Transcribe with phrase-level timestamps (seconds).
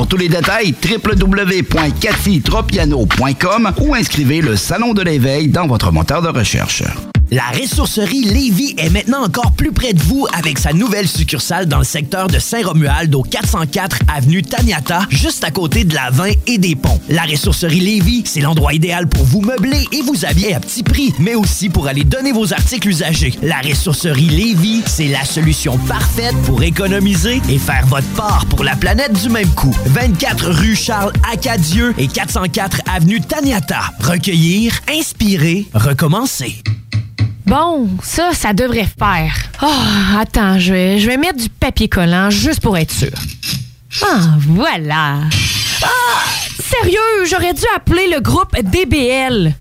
[0.00, 6.28] Pour tous les détails, www.cathytropiano.com ou inscrivez le Salon de l'éveil dans votre moteur de
[6.28, 6.82] recherche.
[7.32, 11.78] La ressourcerie Lévis est maintenant encore plus près de vous avec sa nouvelle succursale dans
[11.78, 16.58] le secteur de Saint-Romuald au 404 avenue Taniata, juste à côté de la 20 et
[16.58, 17.00] des ponts.
[17.08, 21.14] La ressourcerie Lévis, c'est l'endroit idéal pour vous meubler et vous habiller à petit prix,
[21.20, 23.32] mais aussi pour aller donner vos articles usagés.
[23.42, 28.74] La ressourcerie Lévis, c'est la solution parfaite pour économiser et faire votre part pour la
[28.74, 29.76] planète du même coup.
[29.86, 33.82] 24 rue Charles Acadieux et 404 avenue Taniata.
[34.00, 36.60] Recueillir, inspirer, recommencer.
[37.46, 39.32] Bon, ça, ça devrait faire.
[39.62, 39.66] Oh,
[40.20, 43.10] attends, je vais, je vais mettre du papier collant juste pour être sûr.
[44.02, 45.16] Ah, voilà.
[45.82, 45.88] Ah,
[46.62, 49.54] sérieux, j'aurais dû appeler le groupe DBL.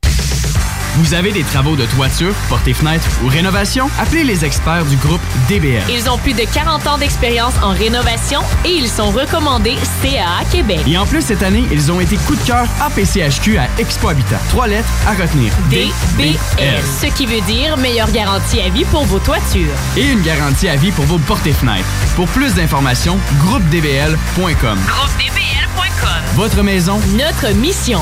[0.99, 3.89] Vous avez des travaux de toiture, portée fenêtre ou rénovation?
[4.01, 5.81] Appelez les experts du groupe DBL.
[5.89, 10.81] Ils ont plus de 40 ans d'expérience en rénovation et ils sont recommandés CAA Québec.
[10.85, 14.39] Et en plus, cette année, ils ont été coup de cœur APCHQ à Expo Habitat.
[14.49, 15.53] Trois lettres à retenir.
[15.69, 16.35] DBL.
[17.01, 19.71] Ce qui veut dire meilleure garantie à vie pour vos toitures.
[19.95, 21.87] Et une garantie à vie pour vos portées fenêtres.
[22.17, 24.77] Pour plus d'informations, groupedbl.com.
[24.85, 26.23] GroupeDBL.com.
[26.35, 28.01] Votre maison, Notre mission.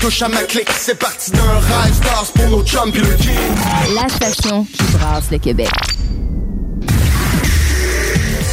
[0.00, 0.70] touche à ma clique.
[0.78, 1.94] C'est parti d'un rêve.
[1.94, 3.34] Stars pour nos chums pis le king.
[3.94, 5.68] La station qui brasse le Québec.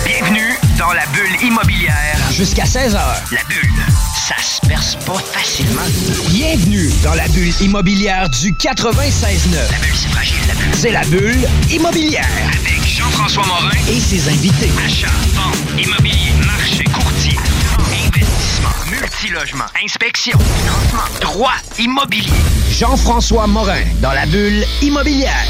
[0.05, 2.17] Bienvenue dans la bulle immobilière.
[2.31, 2.95] Jusqu'à 16h.
[2.95, 3.85] La bulle,
[4.27, 5.81] ça se perce pas facilement.
[6.29, 9.71] Bienvenue dans la bulle immobilière du 96.9.
[9.71, 10.75] La bulle, c'est fragile, la bulle.
[10.75, 12.27] C'est la bulle immobilière.
[12.47, 13.71] Avec Jean-François Morin.
[13.89, 14.71] Et ses invités.
[14.85, 16.33] Achat, vente, immobilier,
[18.99, 22.31] multilogement, inspection, financement, droit, immobilier.
[22.71, 25.45] Jean-François Morin dans la bulle immobilière.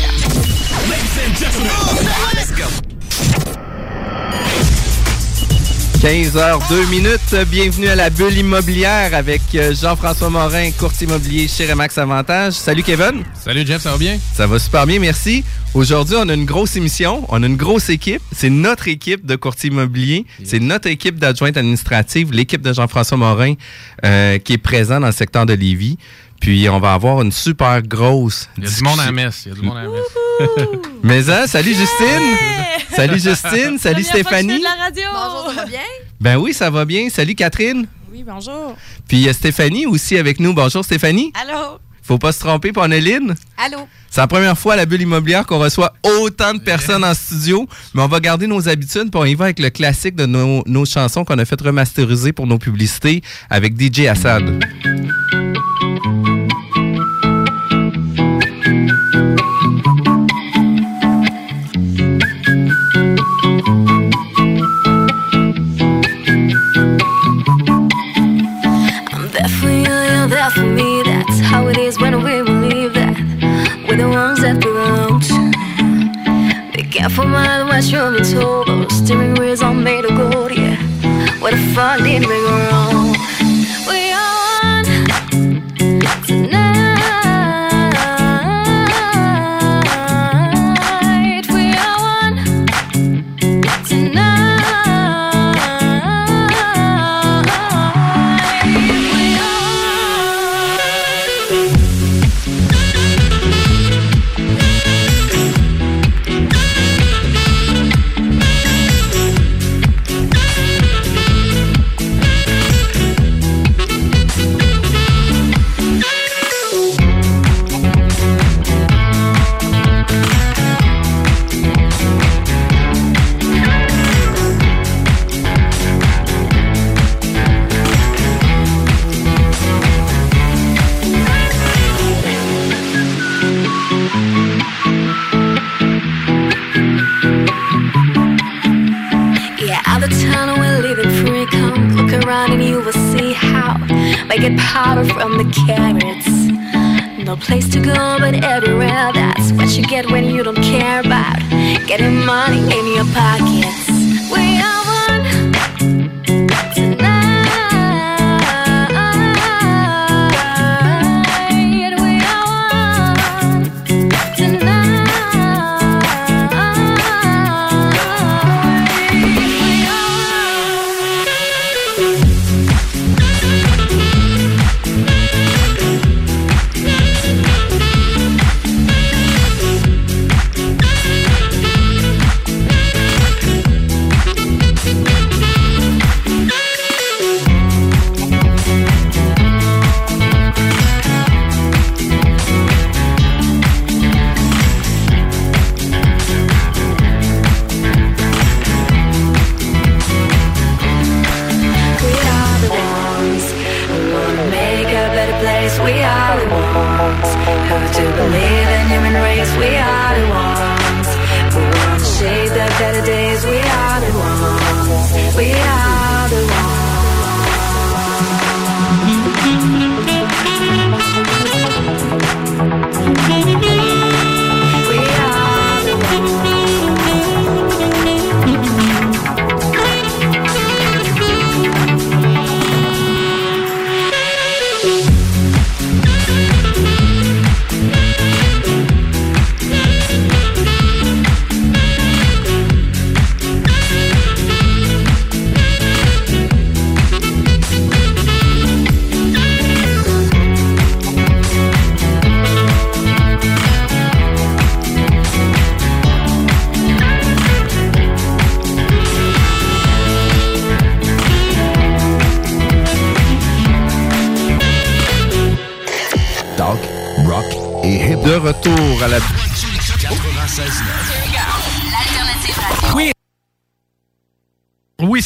[5.99, 7.49] 15h02 minutes.
[7.49, 12.53] Bienvenue à la bulle immobilière avec euh, Jean-François Morin, courtier immobilier chez Remax Avantage.
[12.53, 13.23] Salut Kevin.
[13.33, 14.19] Salut Jeff, ça va bien?
[14.33, 15.43] Ça va super bien, merci.
[15.73, 18.21] Aujourd'hui, on a une grosse émission, on a une grosse équipe.
[18.31, 23.55] C'est notre équipe de courtier immobilier, c'est notre équipe d'adjointe administrative, l'équipe de Jean-François Morin
[24.05, 25.97] euh, qui est présent dans le secteur de Lévis.
[26.39, 28.49] Puis on va avoir une super grosse.
[28.59, 29.43] Il y a du monde à la messe.
[29.47, 30.26] Il y a du monde à la messe.
[31.03, 32.37] Mais hein, salut Justine.
[32.95, 33.77] Salut Justine.
[33.79, 34.61] Salut Stéphanie.
[34.61, 35.03] la radio.
[35.13, 35.79] Bonjour, ça va bien?
[36.19, 37.09] Ben oui, ça va bien.
[37.09, 37.87] Salut Catherine.
[38.11, 38.75] Oui, bonjour.
[39.07, 40.53] Puis il y a Stéphanie aussi avec nous.
[40.53, 41.31] Bonjour Stéphanie.
[41.39, 41.79] Allô?
[42.03, 43.35] Faut pas se tromper, puis on a Lynn.
[43.57, 43.79] Allô?
[44.09, 47.67] C'est la première fois à la bulle immobilière qu'on reçoit autant de personnes en studio,
[47.93, 50.63] mais on va garder nos habitudes, puis on y va avec le classique de nos,
[50.65, 54.63] nos chansons qu'on a fait remasteriser pour nos publicités avec DJ Assad.
[77.77, 78.89] mushroom, it's over.
[78.89, 80.03] Steering wheels all made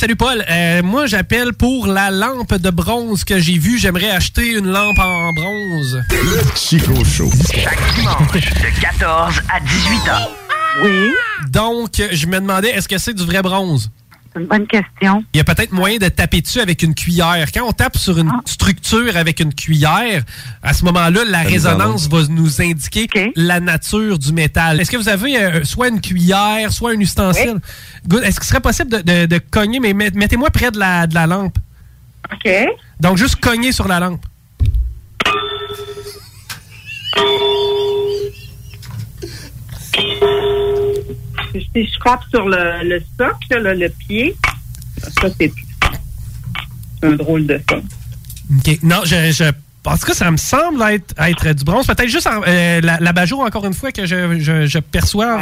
[0.01, 0.43] salut Paul.
[0.49, 3.77] Euh, moi, j'appelle pour la lampe de bronze que j'ai vue.
[3.77, 6.01] J'aimerais acheter une lampe en bronze.
[6.09, 7.29] Le Chico Show.
[7.53, 10.31] Chaque dimanche, de 14 à 18 ans.
[10.83, 11.11] Oui.
[11.51, 13.91] Donc, je me demandais, est-ce que c'est du vrai bronze?
[14.33, 15.23] C'est une bonne question.
[15.33, 17.51] Il y a peut-être moyen de taper dessus avec une cuillère.
[17.53, 20.23] Quand on tape sur une structure avec une cuillère,
[20.63, 24.79] à ce moment-là, la Ça résonance va nous indiquer la nature du métal.
[24.79, 27.59] Est-ce que vous avez euh, soit une cuillère, soit un ustensile?
[28.07, 28.23] Good.
[28.23, 31.13] Est-ce qu'il serait possible de, de- de cogner, mais met- mettez-moi près de la, de
[31.13, 31.57] la lampe.
[32.31, 32.49] OK.
[33.01, 34.21] Donc, juste cogner sur la lampe.
[41.53, 44.35] Si je frappe sur le, le socle, le pied,
[45.21, 45.51] ça, c'est
[47.03, 47.77] un drôle de son.
[47.77, 48.79] OK.
[48.83, 49.51] Non, je, je-
[49.89, 51.87] en tout cas, ça me semble être, être du bronze.
[51.87, 53.11] Peut-être juste en- euh, la, la
[53.41, 55.39] encore une fois, que je, je, je perçois.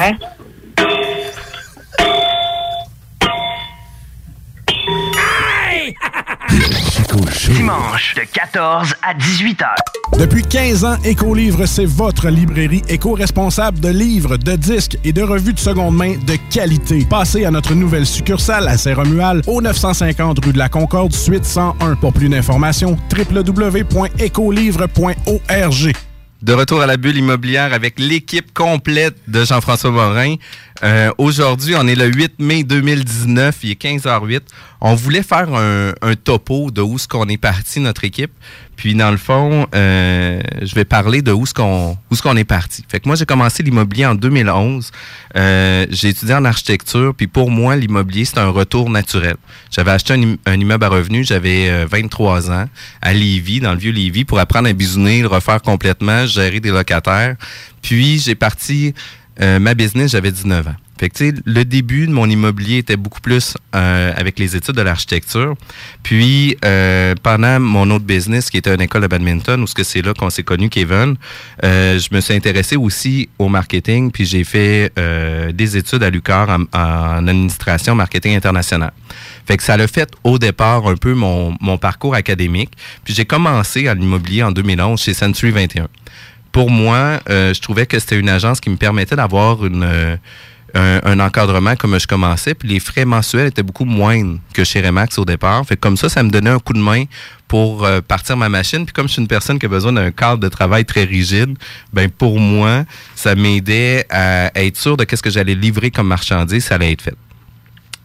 [7.53, 9.75] Dimanche, de 14 à 18 heures.
[10.17, 15.53] Depuis 15 ans, Écolivre, c'est votre librairie éco-responsable de livres, de disques et de revues
[15.53, 17.05] de seconde main de qualité.
[17.07, 21.93] Passez à notre nouvelle succursale à Saint-Romual, au 950 rue de la Concorde, suite 101.
[21.95, 26.08] Pour plus d'informations, www.écolivre.org.
[26.41, 30.35] De retour à la bulle immobilière avec l'équipe complète de Jean-François Morin.
[30.83, 34.39] Euh, Aujourd'hui, on est le 8 mai 2019, il est 15h08.
[34.79, 38.31] On voulait faire un, topo de où ce qu'on est parti, notre équipe.
[38.79, 42.37] Puis dans le fond, euh, je vais parler de où ce qu'on où ce qu'on
[42.37, 42.85] est parti.
[42.87, 44.89] Fait que moi, j'ai commencé l'immobilier en 2011.
[45.35, 49.35] Euh, j'ai étudié en architecture, puis pour moi, l'immobilier, c'est un retour naturel.
[49.69, 52.69] J'avais acheté un, im- un immeuble à revenus, j'avais euh, 23 ans,
[53.01, 56.71] à Lévis, dans le vieux Lévis, pour apprendre à bisouner, le refaire complètement, gérer des
[56.71, 57.35] locataires.
[57.81, 58.93] Puis j'ai parti
[59.41, 60.75] euh, ma business, j'avais 19 ans.
[60.99, 64.81] Fait que, le début de mon immobilier était beaucoup plus euh, avec les études de
[64.81, 65.55] l'architecture.
[66.03, 70.13] Puis, euh, pendant mon autre business, qui était une école de badminton, où c'est là
[70.13, 71.15] qu'on s'est connu, Kevin,
[71.63, 76.09] euh, je me suis intéressé aussi au marketing, puis j'ai fait euh, des études à
[76.09, 78.91] l'UQAR en, en administration marketing international.
[79.45, 82.71] Fait que ça l'a fait au départ un peu mon, mon parcours académique.
[83.05, 85.87] Puis j'ai commencé à l'immobilier en 2011 chez Century 21
[86.51, 90.17] pour moi, euh, je trouvais que c'était une agence qui me permettait d'avoir une euh,
[91.03, 95.17] un, encadrement comme je commençais, puis les frais mensuels étaient beaucoup moindres que chez Remax
[95.17, 95.65] au départ.
[95.65, 97.05] Fait comme ça, ça me donnait un coup de main
[97.47, 98.85] pour euh, partir ma machine.
[98.85, 101.57] Puis comme je suis une personne qui a besoin d'un cadre de travail très rigide,
[101.91, 106.65] ben pour moi, ça m'aidait à être sûr de qu'est-ce que j'allais livrer comme marchandise,
[106.65, 107.15] ça allait être fait.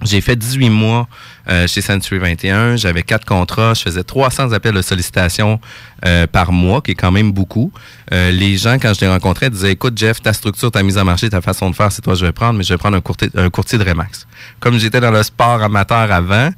[0.03, 1.09] J'ai fait 18 mois
[1.49, 2.77] euh, chez Century 21.
[2.77, 3.75] J'avais quatre contrats.
[3.75, 5.61] Je faisais 300 appels de sollicitation
[6.05, 7.73] euh, par mois, qui est quand même beaucoup.
[8.13, 11.05] Euh, les gens, quand je les rencontrais, disaient Écoute, Jeff, ta structure, ta mise en
[11.05, 12.97] marché, ta façon de faire, c'est toi que je vais prendre, mais je vais prendre
[12.97, 14.27] un courtier, un courtier de Remax.
[14.61, 16.51] Comme j'étais dans le sport amateur avant,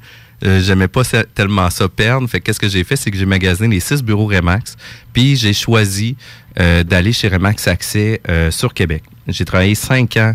[0.45, 1.03] euh, j'aimais pas
[1.33, 2.27] tellement ça perdre.
[2.27, 4.75] Fait que qu'est-ce que j'ai fait, c'est que j'ai magasiné les six bureaux Remax,
[5.13, 6.15] puis j'ai choisi
[6.59, 9.03] euh, d'aller chez Remax Accès euh, sur Québec.
[9.27, 10.33] J'ai travaillé cinq ans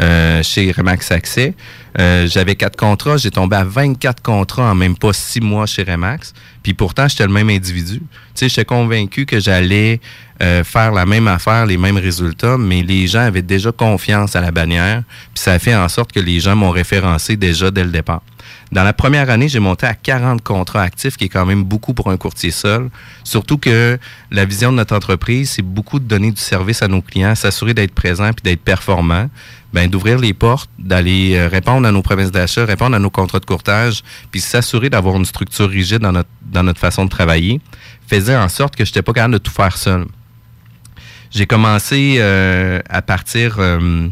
[0.00, 1.54] euh, chez Remax Accès.
[1.98, 5.82] Euh, J'avais quatre contrats, j'ai tombé à 24 contrats en même pas six mois chez
[5.82, 6.32] Remax.
[6.62, 7.98] Puis pourtant, j'étais le même individu.
[7.98, 8.04] Tu
[8.34, 10.00] sais, j'étais convaincu que j'allais
[10.42, 14.40] euh, faire la même affaire, les mêmes résultats, mais les gens avaient déjà confiance à
[14.40, 15.02] la bannière.
[15.34, 18.22] Puis ça a fait en sorte que les gens m'ont référencé déjà dès le départ.
[18.72, 21.92] Dans la première année, j'ai monté à 40 contrats actifs, qui est quand même beaucoup
[21.92, 22.88] pour un courtier seul.
[23.24, 23.98] Surtout que
[24.30, 27.74] la vision de notre entreprise, c'est beaucoup de donner du service à nos clients, s'assurer
[27.74, 29.28] d'être présent puis d'être performant,
[29.72, 31.48] ben d'ouvrir les portes, d'aller euh,
[31.86, 35.68] à nos promesses d'achat, répondre à nos contrats de courtage, puis s'assurer d'avoir une structure
[35.68, 36.80] rigide dans notre dans notre
[38.10, 40.06] faisait en sorte que je n'étais pas capable de tout faire seul.
[41.30, 44.08] j'ai commencé euh, à partir euh,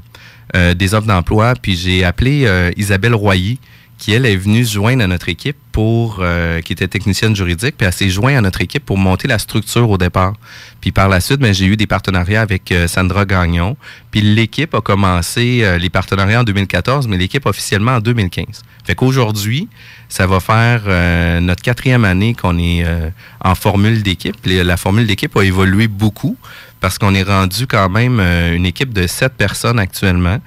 [0.55, 3.59] euh, des offres d'emploi, puis j'ai appelé Isabelle Royer,
[3.99, 7.87] qui elle est venue joindre à notre équipe pour, euh, qui était technicienne juridique, puis
[7.87, 10.35] elle s'est jointe à notre équipe pour monter la structure au départ.
[10.81, 13.77] Puis par la suite, ben, j'ai eu des partenariats avec euh, Sandra Gagnon.
[14.11, 18.63] Puis l'équipe a commencé euh, les partenariats en 2014, mais l'équipe officiellement en 2015.
[18.85, 19.69] Fait qu'aujourd'hui,
[20.09, 23.11] ça va faire euh, notre quatrième année qu'on est euh,
[23.45, 24.37] en formule d'équipe.
[24.47, 26.37] La formule d'équipe a évolué beaucoup
[26.81, 30.39] parce qu'on est rendu quand même une équipe de sept personnes actuellement.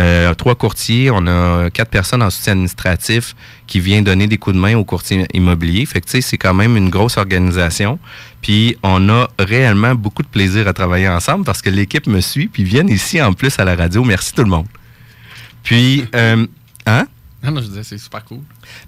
[0.00, 3.34] Euh, trois courtiers, on a quatre personnes en soutien administratif
[3.66, 5.86] qui vient donner des coups de main aux courtiers immobiliers.
[5.86, 7.98] Fait que c'est quand même une grosse organisation.
[8.42, 12.48] Puis on a réellement beaucoup de plaisir à travailler ensemble parce que l'équipe me suit
[12.48, 14.04] puis viennent ici en plus à la radio.
[14.04, 14.66] Merci tout le monde.
[15.62, 16.46] Puis, euh,
[16.86, 17.06] hein?
[17.44, 18.38] Non, je disais, c'est super cool.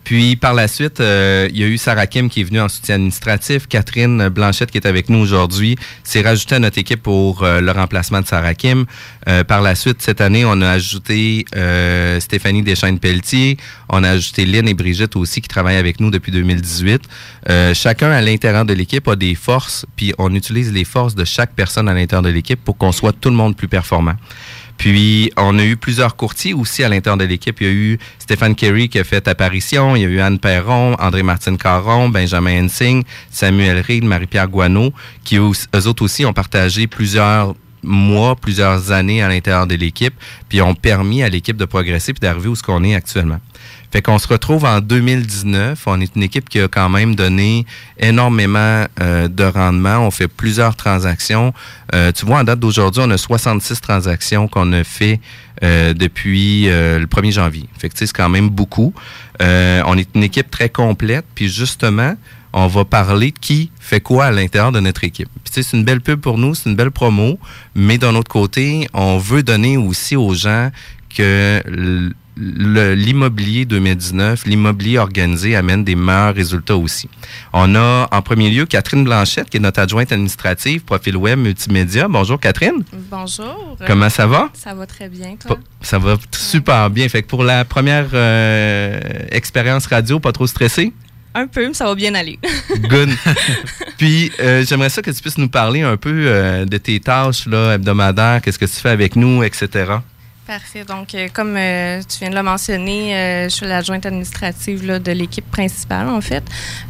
[0.03, 2.69] Puis par la suite, euh, il y a eu Sarah Kim qui est venue en
[2.69, 3.67] soutien administratif.
[3.69, 7.71] Catherine Blanchette qui est avec nous aujourd'hui s'est rajoutée à notre équipe pour euh, le
[7.71, 8.87] remplacement de Sarah Kim.
[9.29, 13.57] Euh, par la suite, cette année, on a ajouté euh, Stéphanie Deschaines-Pelletier.
[13.89, 17.03] On a ajouté Lynn et Brigitte aussi qui travaillent avec nous depuis 2018.
[17.49, 21.25] Euh, chacun à l'intérieur de l'équipe a des forces, puis on utilise les forces de
[21.25, 24.15] chaque personne à l'intérieur de l'équipe pour qu'on soit tout le monde plus performant.
[24.79, 27.61] Puis, on a eu plusieurs courtiers aussi à l'intérieur de l'équipe.
[27.61, 29.97] Il y a eu Stéphane Kerry qui a fait apparition.
[29.97, 34.93] Il y a eu Anne Perron, André-Martine Caron, Benjamin Hensing, Samuel Reid, Marie-Pierre Guano,
[35.25, 40.15] qui eux autres aussi ont partagé plusieurs mois, plusieurs années à l'intérieur de l'équipe,
[40.49, 43.41] puis ont permis à l'équipe de progresser puis d'arriver où ce qu'on est actuellement.
[43.97, 45.83] Fait qu'on se retrouve en 2019.
[45.87, 47.65] On est une équipe qui a quand même donné
[47.99, 50.01] énormément euh, de rendement.
[50.01, 51.55] On fait plusieurs transactions.
[51.95, 55.19] Euh, tu vois, en date d'aujourd'hui, on a 66 transactions qu'on a fait
[55.63, 57.71] euh, depuis le 1er janvier.
[57.79, 58.93] Fait que c'est quand même beaucoup.
[59.41, 61.25] On est une équipe très complète.
[61.35, 62.17] Puis justement,
[62.53, 65.31] on va parler de qui fait quoi à l'intérieur de notre équipe.
[65.51, 67.39] C'est une belle pub pour nous, c'est une belle promo,
[67.75, 70.71] mais d'un autre côté, on veut donner aussi aux gens
[71.17, 71.63] que
[72.37, 77.09] l'immobilier 2019, l'immobilier organisé amène des meilleurs résultats aussi.
[77.53, 82.09] On a en premier lieu Catherine Blanchette, qui est notre adjointe administrative, profil web multimédia.
[82.09, 82.85] Bonjour Catherine.
[83.11, 83.77] Bonjour.
[83.87, 84.51] Comment ça va?
[84.53, 85.59] Ça va très bien, toi?
[85.81, 87.09] Ça va super bien.
[87.09, 89.01] Fait que pour la première euh,
[89.31, 90.93] expérience radio, pas trop stressé?
[91.35, 92.39] Un peu, mais ça va bien aller.
[92.89, 93.11] Good.
[93.99, 97.47] Puis, euh, j'aimerais ça que tu puisses nous parler un peu euh, de tes tâches
[97.47, 99.97] là, hebdomadaires, qu'est-ce que tu fais avec nous, etc.
[100.47, 100.85] Parfait.
[100.85, 105.01] Donc, euh, comme euh, tu viens de le mentionner, euh, je suis l'adjointe administrative là,
[105.01, 106.45] de l'équipe principale, en fait.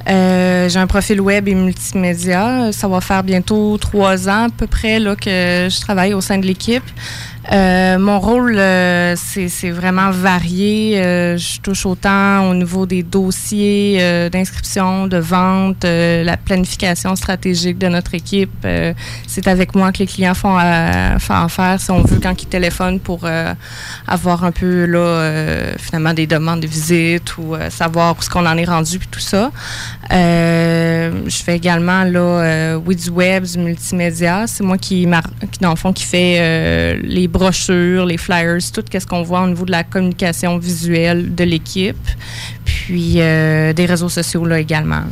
[0.08, 2.70] Euh, J'ai un profil web et multimédia.
[2.72, 6.36] Ça va faire bientôt trois ans à peu près là, que je travaille au sein
[6.36, 6.84] de l'équipe.
[7.52, 11.00] Euh, mon rôle, euh, c'est vraiment varié.
[11.00, 17.88] Euh, je touche autant au niveau des dossiers d'inscription, de vente, la planification stratégique de
[17.88, 18.66] notre équipe.
[19.26, 22.46] C'est avec moi que les clients font, euh, font affaire, si on veut, quand ils
[22.46, 23.28] téléphonent pour
[24.06, 28.56] avoir un peu, là, finalement, des demandes de visite ou savoir où ce qu'on en
[28.56, 29.50] est rendu puis tout ça.
[30.10, 34.46] Je fais également, là, oui, du web, du multimédia.
[34.46, 35.06] C'est moi qui,
[35.52, 39.48] qui, dans le fond, qui fait les brochures, les flyers, tout ce qu'on voit au
[39.48, 41.96] niveau de la communication visuelle de l'équipe.
[42.64, 45.02] Puis euh, des réseaux sociaux, là, également.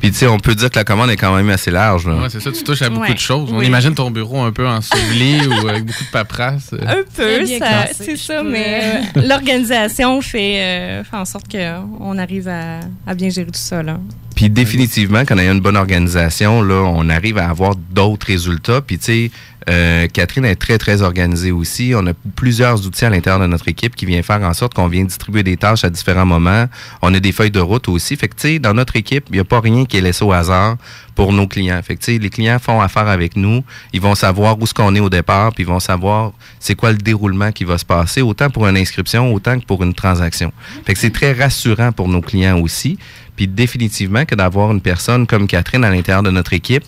[0.00, 2.06] Puis, tu sais, on peut dire que la commande est quand même assez large.
[2.06, 2.14] Là.
[2.16, 3.14] Ouais, c'est ça, tu touches à beaucoup Ouais.
[3.14, 3.48] de choses.
[3.50, 3.66] On Oui.
[3.66, 6.74] imagine ton bureau un peu enseveli ou avec beaucoup de paperasse.
[6.86, 8.80] Un peu, c'est ça, mais
[9.16, 13.82] euh, l'organisation fait, euh, fait en sorte qu'on arrive à, à bien gérer tout ça.
[13.82, 13.98] Là.
[14.36, 18.82] Puis définitivement, quand on a une bonne organisation, là, on arrive à avoir d'autres résultats.
[18.82, 19.30] Puis tu sais,
[19.70, 21.92] euh, Catherine est très, très organisée aussi.
[21.96, 24.88] On a plusieurs outils à l'intérieur de notre équipe qui vient faire en sorte qu'on
[24.88, 26.66] vient distribuer des tâches à différents moments.
[27.02, 28.16] On a des feuilles de route aussi.
[28.16, 30.76] Fait dans notre équipe, il n'y a pas rien qui est laissé au hasard
[31.14, 31.80] pour nos clients.
[31.82, 33.64] Fait les clients font affaire avec nous.
[33.92, 36.92] Ils vont savoir où ce qu'on est au départ, puis ils vont savoir c'est quoi
[36.92, 40.52] le déroulement qui va se passer, autant pour une inscription, autant que pour une transaction.
[40.84, 42.98] Fait que c'est très rassurant pour nos clients aussi.
[43.36, 46.84] Puis définitivement que d'avoir une personne comme Catherine à l'intérieur de notre équipe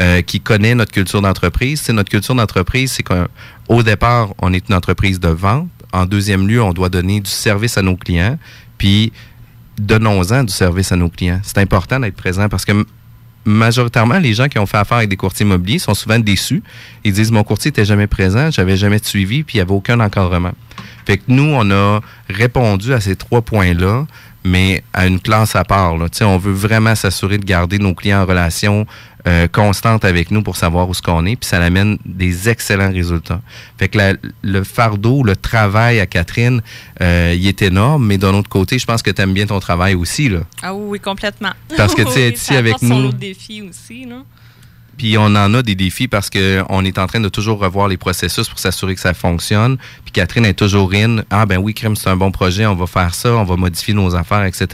[0.00, 1.80] euh, qui connaît notre culture d'entreprise.
[1.80, 5.68] C'est notre culture d'entreprise, c'est qu'au départ, on est une entreprise de vente.
[5.92, 8.38] En deuxième lieu, on doit donner du service à nos clients.
[8.78, 9.12] Puis
[9.78, 11.40] donnons-en du service à nos clients.
[11.42, 12.84] C'est important d'être présent parce que
[13.44, 16.62] majoritairement, les gens qui ont fait affaire avec des courtiers immobiliers sont souvent déçus.
[17.04, 19.98] Ils disent Mon courtier n'était jamais présent, j'avais jamais suivi, puis il n'y avait aucun
[20.00, 20.52] encadrement.
[21.06, 24.06] Fait que nous, on a répondu à ces trois points-là,
[24.44, 25.96] mais à une classe à part.
[25.96, 26.08] Là.
[26.08, 28.86] Tu sais, On veut vraiment s'assurer de garder nos clients en relation
[29.28, 32.90] euh, constante avec nous pour savoir où ce qu'on est, puis ça amène des excellents
[32.90, 33.42] résultats.
[33.78, 36.62] Fait que la- le fardeau, le travail à Catherine,
[37.02, 39.60] euh, il est énorme, mais d'un autre côté, je pense que tu aimes bien ton
[39.60, 40.30] travail aussi.
[40.30, 40.40] Là.
[40.62, 41.52] Ah oui, complètement.
[41.76, 44.06] Parce que, tu Oui, être ici avec nous- défis aussi.
[44.06, 44.22] Là.
[45.00, 47.88] Puis on en a des défis parce que on est en train de toujours revoir
[47.88, 49.78] les processus pour s'assurer que ça fonctionne.
[50.04, 51.22] Puis Catherine est toujours in.
[51.30, 53.94] Ah ben oui, crème, c'est un bon projet, on va faire ça, on va modifier
[53.94, 54.66] nos affaires, etc.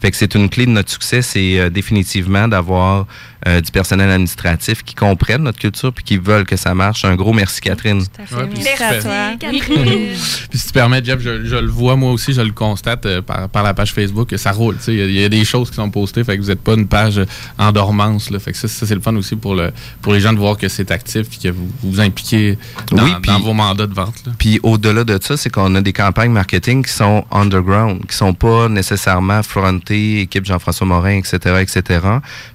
[0.00, 3.06] Fait que c'est une clé de notre succès, c'est euh, définitivement d'avoir
[3.46, 7.04] euh, du personnel administratif qui comprennent notre culture puis qui veulent que ça marche.
[7.04, 7.98] Un gros merci Catherine.
[8.00, 9.12] Ouais, puis Merci à toi.
[9.38, 9.84] Catherine.
[10.50, 13.22] Puis si tu permets, Jeff, je, je le vois moi aussi, je le constate euh,
[13.22, 14.76] par, par la page Facebook, que ça roule.
[14.78, 14.92] tu sais.
[14.94, 16.60] Il y, a- il y a des choses qui sont postées, fait que vous n'êtes
[16.62, 17.20] pas une page
[17.58, 18.30] en dormance.
[18.30, 20.38] Là, fait que ça, ça, c'est le fun aussi pour, le, pour les gens de
[20.38, 22.58] voir que c'est actif et que vous vous, impliquez
[22.90, 24.14] dans, Oui, puis- dans vos mandats de vente.
[24.38, 28.34] Puis au-delà de ça, c'est qu'on a des campagnes marketing qui sont underground, qui sont
[28.34, 32.00] pas nécessairement frontées, équipe Jean-François Morin, etc., etc.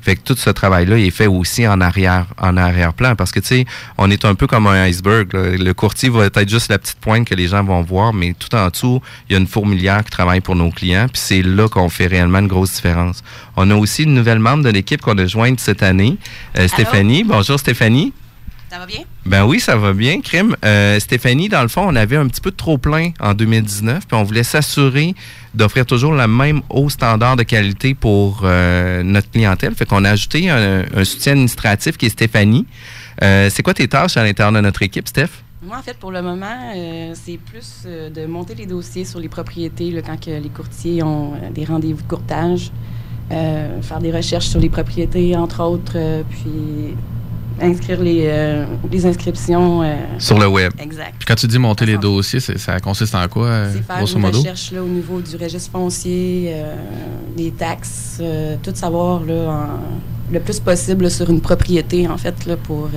[0.01, 3.39] Fait que tout ce travail-là, il est fait aussi en arrière, en arrière-plan, parce que
[3.39, 3.65] tu sais,
[3.97, 5.33] on est un peu comme un iceberg.
[5.33, 5.57] là.
[5.57, 8.53] Le courtier va être juste la petite pointe que les gens vont voir, mais tout
[8.55, 11.67] en dessous, il y a une fourmilière qui travaille pour nos clients, puis c'est là
[11.67, 13.23] qu'on fait réellement une grosse différence.
[13.57, 16.17] On a aussi une nouvelle membre de l'équipe qu'on a jointe cette année,
[16.57, 17.23] euh, Stéphanie.
[17.23, 18.13] Bonjour Stéphanie.
[18.69, 18.99] Ça va bien?
[19.25, 20.55] Ben oui, ça va bien, Crime.
[20.65, 24.05] Euh, Stéphanie, dans le fond, on avait un petit peu de trop plein en 2019,
[24.05, 25.15] puis on voulait s'assurer
[25.53, 29.73] d'offrir toujours le même haut standard de qualité pour euh, notre clientèle.
[29.73, 32.65] Fait qu'on a ajouté un, un soutien administratif qui est Stéphanie.
[33.23, 35.29] Euh, c'est quoi tes tâches à l'intérieur de notre équipe, Steph?
[35.63, 36.73] Moi, en fait, pour le moment,
[37.15, 41.33] c'est plus de monter les dossiers sur les propriétés là, quand que les courtiers ont
[41.51, 42.71] des rendez-vous de courtage,
[43.31, 46.95] euh, faire des recherches sur les propriétés, entre autres, euh, puis
[47.59, 49.83] inscrire les, euh, les inscriptions.
[50.19, 50.71] Sur le web.
[50.79, 51.15] Exact.
[51.17, 54.37] Puis quand tu dis monter les dossiers, ça consiste en quoi, C'est faire grosso modo?
[54.39, 56.53] recherche là, au niveau du registre foncier,
[57.35, 58.21] des taxes,
[58.61, 62.89] tout savoir là, en- le plus possible là, sur une propriété, en fait, là, pour...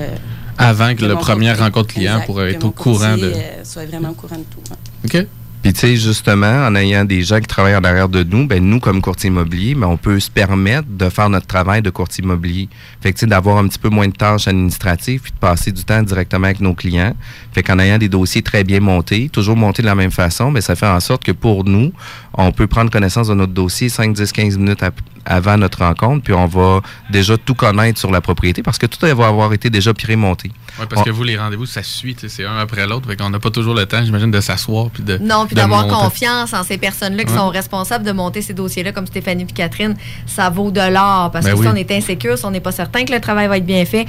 [0.58, 3.32] Avant que le premier rencontre client Exact, pour être au courant de...
[3.64, 4.60] soit vraiment au courant de tout.
[4.70, 4.76] hein.
[5.06, 5.26] OK.
[5.62, 8.64] Puis tu sais, justement, en ayant des gens qui travaillent en arrière de nous, ben
[8.64, 12.24] nous, comme courtier immobilier, ben, on peut se permettre de faire notre travail de courtier
[12.24, 12.70] immobilier.
[13.02, 16.02] Fait que d'avoir un petit peu moins de tâches administratives puis de passer du temps
[16.02, 17.14] directement avec nos clients.
[17.52, 20.62] Fait qu'en ayant des dossiers très bien montés, toujours montés de la même façon, ben
[20.62, 21.92] ça fait en sorte que pour nous,
[22.34, 24.80] on peut prendre connaissance de notre dossier 5, 10, 15 minutes
[25.26, 28.98] avant notre rencontre, puis on va déjà tout connaître sur la propriété parce que tout
[29.04, 30.50] va avoir été déjà pré-monté.
[30.78, 33.06] Oui, parce On- que vous, les rendez-vous, ça suit, c'est un après l'autre.
[33.08, 35.18] Fait qu'on n'a pas toujours le temps, j'imagine, de s'asseoir puis de.
[35.18, 37.38] Non, puis d'avoir confiance en ces personnes-là qui Ouais.
[37.38, 39.94] sont responsables de monter ces dossiers-là, comme Stéphanie et Catherine,
[40.26, 41.30] ça vaut de l'or.
[41.32, 41.66] Parce Ben que oui.
[41.66, 43.84] si on est insécure, si on n'est pas certain que le travail va être bien
[43.84, 44.06] fait,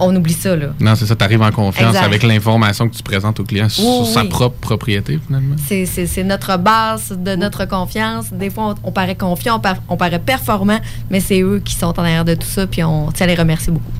[0.00, 0.68] on oublie ça, là.
[0.80, 2.04] Non, c'est ça, tu arrives en confiance Exact.
[2.04, 4.28] avec l'information que tu présentes au client sur Oui, sa oui.
[4.28, 5.56] propre propriété, finalement.
[5.66, 5.86] C'est-
[6.24, 8.32] notre base de notre confiance.
[8.32, 10.78] Des fois, on, on paraît confiant, on, par- on paraît performant,
[11.10, 13.34] mais c'est eux qui sont en arrière de tout ça, puis on tient à les
[13.34, 13.92] remercier beaucoup.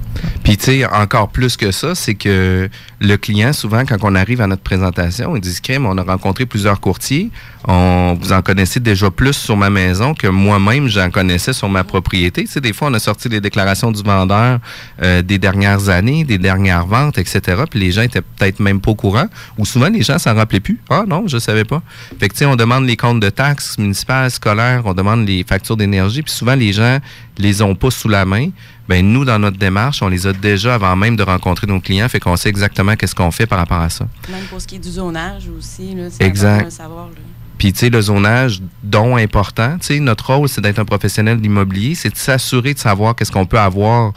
[0.44, 2.68] Puis, tu sais, encore plus que ça, c'est que
[3.00, 6.46] le client, souvent, quand on arrive à notre présentation, il dit Crème, on a rencontré
[6.46, 7.30] plusieurs courtiers.
[7.68, 11.82] On, vous en connaissez déjà plus sur ma maison que moi-même, j'en connaissais sur ma
[11.82, 12.44] propriété.
[12.44, 14.60] Tu sais, des fois, on a sorti les déclarations du vendeur
[15.02, 17.64] euh, des dernières années, des dernières ventes, etc.
[17.68, 19.26] Puis les gens étaient peut-être même pas au courant.
[19.58, 20.78] Ou souvent, les gens s'en rappelaient plus.
[20.88, 21.82] Ah non, je savais pas.
[22.20, 25.44] Fait que, tu sais, on demande les comptes de taxes municipales, scolaires, on demande les
[25.44, 26.22] factures d'énergie.
[26.22, 26.98] Puis souvent, les gens
[27.38, 28.50] les ont pas sous la main.
[28.88, 32.08] Ben nous, dans notre démarche, on les a déjà avant même de rencontrer nos clients,
[32.08, 34.06] fait qu'on sait exactement qu'est-ce qu'on fait par rapport à ça.
[34.30, 36.70] Même pour ce qui est du zonage aussi, là, c'est Exact.
[36.70, 37.06] savoir.
[37.06, 37.14] là.
[37.58, 41.38] Puis, tu sais, le zonage, dont important, tu sais, notre rôle, c'est d'être un professionnel
[41.38, 44.12] de l'immobilier, c'est de s'assurer de savoir qu'est-ce qu'on peut avoir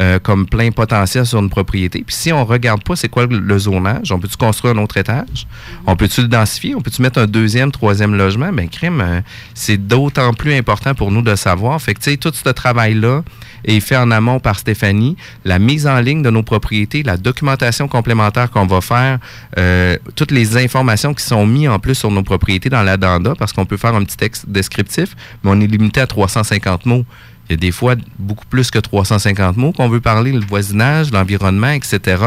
[0.00, 2.04] euh, comme plein potentiel sur une propriété.
[2.06, 5.46] Puis, si on regarde pas c'est quoi le, zonage, on peut-tu construire un autre étage?
[5.86, 6.74] On peut-tu le densifier?
[6.76, 8.52] On peut-tu mettre un deuxième, troisième logement?
[8.52, 9.20] Ben, crime, euh,
[9.54, 11.80] c'est d'autant plus important pour nous de savoir.
[11.82, 13.22] Fait que, tu sais, tout ce travail-là
[13.64, 15.16] est fait en amont par Stéphanie.
[15.44, 19.18] La mise en ligne de nos propriétés, la documentation complémentaire qu'on va faire,
[19.58, 23.52] euh, toutes les informations qui sont mises en plus sur nos propriétés dans l'addenda, parce
[23.52, 27.04] qu'on peut faire un petit texte descriptif, mais on est limité à 350 mots.
[27.48, 31.10] Il y a des fois beaucoup plus que 350 mots qu'on veut parler, le voisinage,
[31.10, 32.22] l'environnement, etc.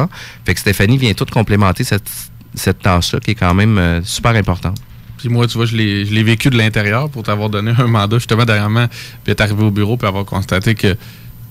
[0.45, 2.09] Fait que Stéphanie vient tout complémenter cette,
[2.53, 4.77] cette tâche-là qui est quand même euh, super importante.
[5.17, 7.87] Puis moi, tu vois, je l'ai je l'ai vécu de l'intérieur pour t'avoir donné un
[7.87, 8.87] mandat justement dernièrement,
[9.23, 10.95] puis être arrivé au bureau, puis avoir constaté que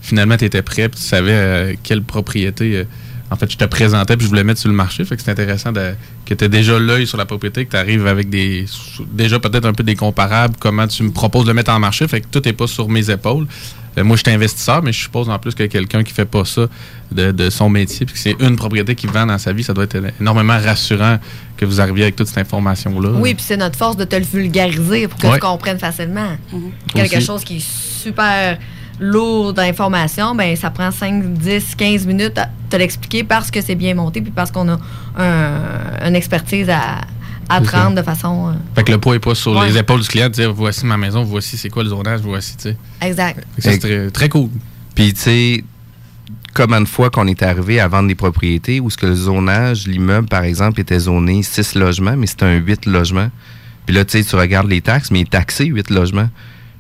[0.07, 2.77] finalement, tu étais prêt, puis tu savais euh, quelle propriété.
[2.77, 2.85] euh,
[3.29, 5.05] en fait, je te présentais, puis je voulais mettre sur le marché.
[5.05, 7.77] Fait que c'est intéressant de- que tu aies déjà l'œil sur la propriété, que tu
[7.77, 8.67] arrives avec des.
[9.11, 12.07] déjà peut-être un peu des comparables, comment tu me proposes de mettre en marché.
[12.07, 13.49] Fait que tout n'est pas sur mes épaules.
[13.99, 16.45] Euh, moi, je suis investisseur, mais je suppose en plus que quelqu'un qui fait pas
[16.45, 16.67] ça
[17.11, 19.73] de, de son métier, puis que c'est une propriété qui vend dans sa vie, ça
[19.75, 21.19] doit être énormément rassurant
[21.57, 23.11] que vous arriviez avec toute cette information-là.
[23.15, 25.33] Oui, puis c'est notre force de te le vulgariser pour que Ouais.
[25.35, 26.29] tu comprennes facilement.
[26.95, 27.27] Quelque Aussi.
[27.27, 28.59] chose qui est super
[29.01, 33.75] lourd d'informations, ben ça prend 5, 10, 15 minutes à te l'expliquer parce que c'est
[33.75, 34.79] bien monté puis parce qu'on a
[35.19, 37.03] un- une expertise à,
[37.49, 37.85] à te C'est ça.
[37.85, 38.49] rendre de façon...
[38.49, 39.69] euh, Fait que le poids n'est pas sur Ouais.
[39.69, 42.57] les épaules du client de dire voici ma maison, voici c'est quoi le zonage, voici,
[42.57, 42.77] tu sais.
[43.03, 43.45] exact.
[43.59, 44.49] C'est très, très cool.
[44.95, 45.65] Puis, tu sais,
[46.55, 49.87] combien de fois qu'on est arrivé à vendre des propriétés où ce que le zonage,
[49.87, 53.31] l'immeuble, par exemple, était zoné 6 logements, mais c'était un 8 logements.
[53.85, 56.29] Puis là, tu sais, tu regardes les taxes, mais il est taxé 8 logements.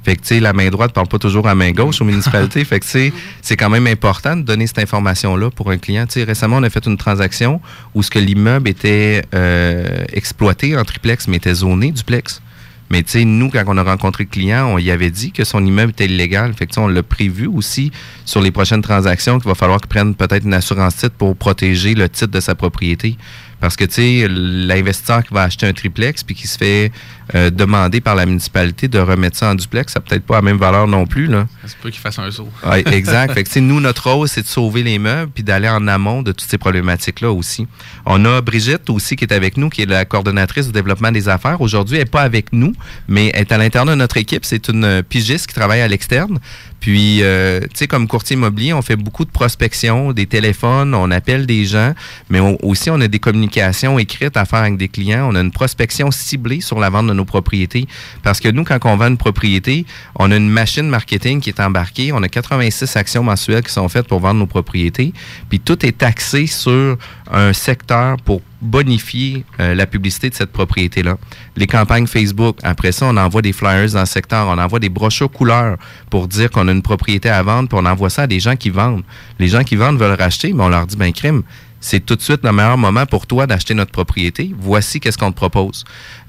[0.06, 2.04] Fait que, tu sais, la main droite parle pas toujours à la main gauche aux
[2.04, 2.64] municipalités.
[2.64, 6.06] fait que, tu sais, c'est quand même important de donner cette information-là pour un client.
[6.06, 7.60] Tu sais, récemment, on a fait une transaction
[7.92, 12.40] où ce que l'immeuble était euh, exploité en triplex, mais était zoné duplex.
[12.88, 15.42] Mais tu sais, nous, quand on a rencontré le client, on y avait dit que
[15.42, 16.54] son immeuble était illégal.
[16.54, 17.90] Fait que, on l'a prévu aussi
[18.24, 21.94] sur les prochaines transactions qu'il va falloir qu'il prenne peut-être une assurance titre pour protéger
[21.94, 23.16] le titre de sa propriété.
[23.58, 26.92] Parce que, tu sais, l'investisseur qui va acheter un triplex puis qui se fait
[27.34, 30.58] euh, demander par la municipalité de remettre ça en duplex, ça peut-être pas la même
[30.58, 31.46] valeur non plus, là.
[31.66, 32.48] C'est pas qu'il fasse un saut.
[32.86, 33.32] Exact.
[33.34, 35.86] fait que, tu sais, nous, notre rôle, c'est de sauver les meubles puis d'aller en
[35.88, 37.66] amont de toutes ces problématiques-là aussi.
[38.04, 41.28] On a Brigitte aussi qui est avec nous, qui est la coordonnatrice du développement des
[41.28, 41.60] affaires.
[41.60, 42.72] Aujourd'hui, elle n'est pas avec nous,
[43.08, 44.44] mais elle est à l'intérieur de notre équipe.
[44.44, 46.38] C'est une pigiste qui travaille à l'externe.
[46.78, 51.10] Puis, euh, tu sais, comme courtier immobilier, on fait beaucoup de prospection, des téléphones, on
[51.10, 51.94] appelle des gens,
[52.28, 55.26] mais on- aussi on a des communications écrites à faire avec des clients.
[55.30, 57.86] On a une prospection ciblée sur la vente de nos propriétés.
[58.22, 61.60] Parce que nous, quand on vend une propriété, on a une machine marketing qui est
[61.60, 62.12] embarquée.
[62.12, 65.12] On a 86 actions mensuelles qui sont faites pour vendre nos propriétés.
[65.48, 66.96] Puis tout est axé sur
[67.30, 71.18] un secteur pour bonifier euh, la publicité de cette propriété-là.
[71.56, 74.88] Les campagnes Facebook, après ça, on envoie des flyers dans le secteur, on envoie des
[74.88, 75.76] brochures couleurs
[76.10, 78.56] pour dire qu'on a une propriété à vendre, puis on envoie ça à des gens
[78.56, 79.02] qui vendent.
[79.38, 81.42] Les gens qui vendent veulent racheter, mais on leur dit, ben crime,
[81.86, 84.52] c'est tout de suite le meilleur moment pour toi d'acheter notre propriété.
[84.58, 85.84] Voici qu'est-ce qu'on te propose.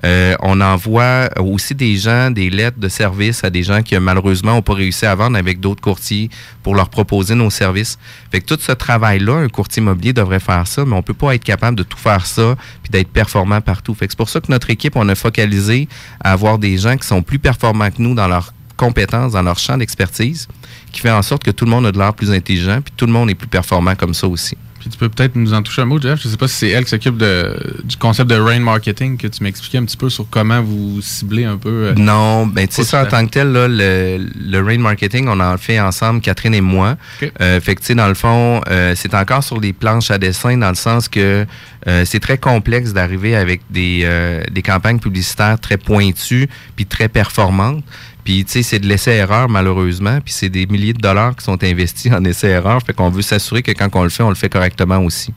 [0.05, 4.53] Euh, on envoie aussi des gens, des lettres de service à des gens qui malheureusement
[4.53, 6.29] n'ont pas réussi à vendre avec d'autres courtiers
[6.61, 7.97] pour leur proposer nos services.
[8.31, 11.33] Fait que tout ce travail-là, un courtier immobilier devrait faire ça, mais on peut pas
[11.33, 13.95] être capable de tout faire ça puis d'être performant partout.
[13.95, 15.87] Fait que c'est pour ça que notre équipe, on a focalisé
[16.23, 19.57] à avoir des gens qui sont plus performants que nous dans leurs compétences, dans leur
[19.57, 20.47] champ d'expertise,
[20.91, 23.07] qui fait en sorte que tout le monde a de l'air plus intelligent, puis tout
[23.07, 24.55] le monde est plus performant comme ça aussi.
[24.87, 26.21] Puis tu peux peut-être nous en toucher un mot, Jeff.
[26.23, 29.43] Je sais pas si c'est elle qui s'occupe du concept de rain marketing que tu
[29.43, 31.69] m'expliquais un petit peu sur comment vous ciblez un peu.
[31.89, 35.27] euh, Non, ben tu sais ça en tant que tel là, le, le rain marketing,
[35.27, 36.95] on en fait ensemble, Catherine et moi.
[37.41, 40.17] Euh, fait que tu sais dans le fond, euh, c'est encore sur des planches à
[40.17, 41.45] dessin dans le sens que
[41.87, 44.07] euh, c'est très complexe d'arriver avec des,
[44.51, 46.47] des campagnes publicitaires très pointues
[46.77, 47.83] puis très performantes.
[48.27, 50.19] Puis, tu sais, c'est de l'essai-erreur, malheureusement.
[50.19, 52.83] Puis, c'est des milliers de dollars qui sont investis en essai-erreur.
[52.83, 55.33] Fait qu'on veut s'assurer que quand on le fait, on le fait correctement aussi.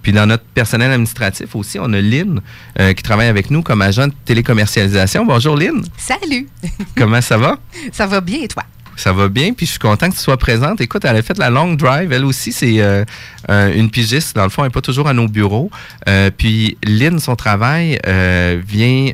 [0.00, 2.40] Puis dans notre personnel administratif aussi, on a Lynn
[2.78, 5.26] euh, qui travaille avec nous comme agent de télécommercialisation.
[5.26, 5.84] Bonjour Lynn.
[5.98, 6.48] Salut!
[6.96, 7.58] Comment ça va?
[7.90, 8.62] Ça va bien et toi?
[9.00, 10.82] Ça va bien, puis je suis content que tu sois présente.
[10.82, 12.12] Écoute, elle a fait la long drive.
[12.12, 13.02] Elle aussi, c'est euh,
[13.48, 14.36] une pigiste.
[14.36, 15.70] Dans le fond, elle n'est pas toujours à nos bureaux.
[16.06, 19.10] Euh, puis Lynn, son travail, euh, vient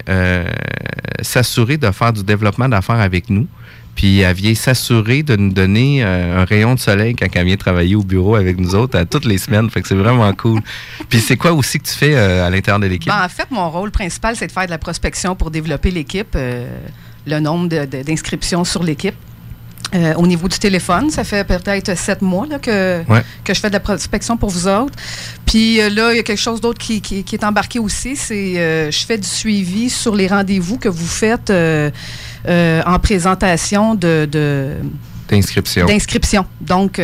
[1.23, 3.47] s'assurer de faire du développement d'affaires avec nous.
[3.95, 7.95] Puis elle vient s'assurer de nous donner un rayon de soleil quand elle vient travailler
[7.95, 9.71] au bureau avec nous autres à toutes les semaines.
[9.71, 10.63] Fait que c'est vraiment cool.
[11.09, 13.13] Puis c'est quoi aussi que tu fais à l'intérieur de l'équipe?
[13.13, 16.37] Ben, en fait, mon rôle principal, c'est de faire de la prospection pour développer l'équipe,
[16.37, 19.15] le nombre d'inscriptions sur l'équipe.
[19.95, 23.23] Euh, au niveau du téléphone, ça fait peut-être sept mois là, que, Ouais.
[23.45, 24.93] que je fais de la prospection pour vous autres.
[25.47, 28.17] Puis euh, là, il y a quelque chose d'autre qui, qui- qui est embarqué aussi,
[28.17, 34.75] c'est euh, je fais du suivi sur les rendez-vous que vous faites en présentation de-
[35.29, 35.87] D'inscription.
[35.87, 36.47] d'inscription.
[36.61, 36.99] Donc,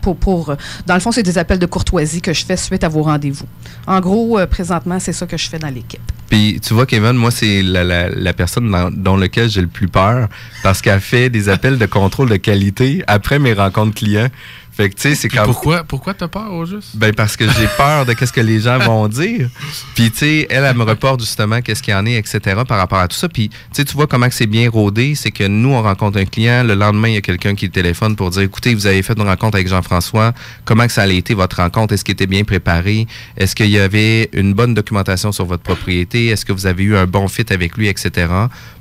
[0.00, 2.88] pour, pour- dans le fond, c'est des appels de courtoisie que je fais suite à
[2.88, 3.46] vos rendez-vous.
[3.86, 6.00] En gros, euh, présentement, c'est ça que je fais dans l'équipe.
[6.28, 10.28] Puis tu vois, Kevin, moi, c'est la, la, personne dans, lequel j'ai le plus peur
[10.62, 14.28] parce qu'elle fait des appels de contrôle de qualité après mes rencontres clients.
[14.76, 15.44] Fait que, tu sais, c'est comme...
[15.44, 16.96] pourquoi, pourquoi t'as peur au juste?
[16.96, 19.48] Ben parce que j'ai peur de qu'est-ce que les gens vont dire.
[19.94, 22.40] Puis tu sais, elle, elle me reporte justement qu'est-ce qu'il y en est, etc.
[22.66, 23.28] par rapport à tout ça.
[23.28, 26.18] Puis tu sais, tu vois comment que c'est bien rodé, c'est que nous on rencontre
[26.18, 28.86] un client, le lendemain il y a quelqu'un qui le téléphone pour dire, écoutez, vous
[28.86, 30.32] avez fait une rencontre avec Jean-François,
[30.64, 33.06] comment que ça a été votre rencontre, est-ce qu'il était bien préparé,
[33.36, 36.96] est-ce qu'il y avait une bonne documentation sur votre propriété, est-ce que vous avez eu
[36.96, 38.26] un bon fit avec lui, etc.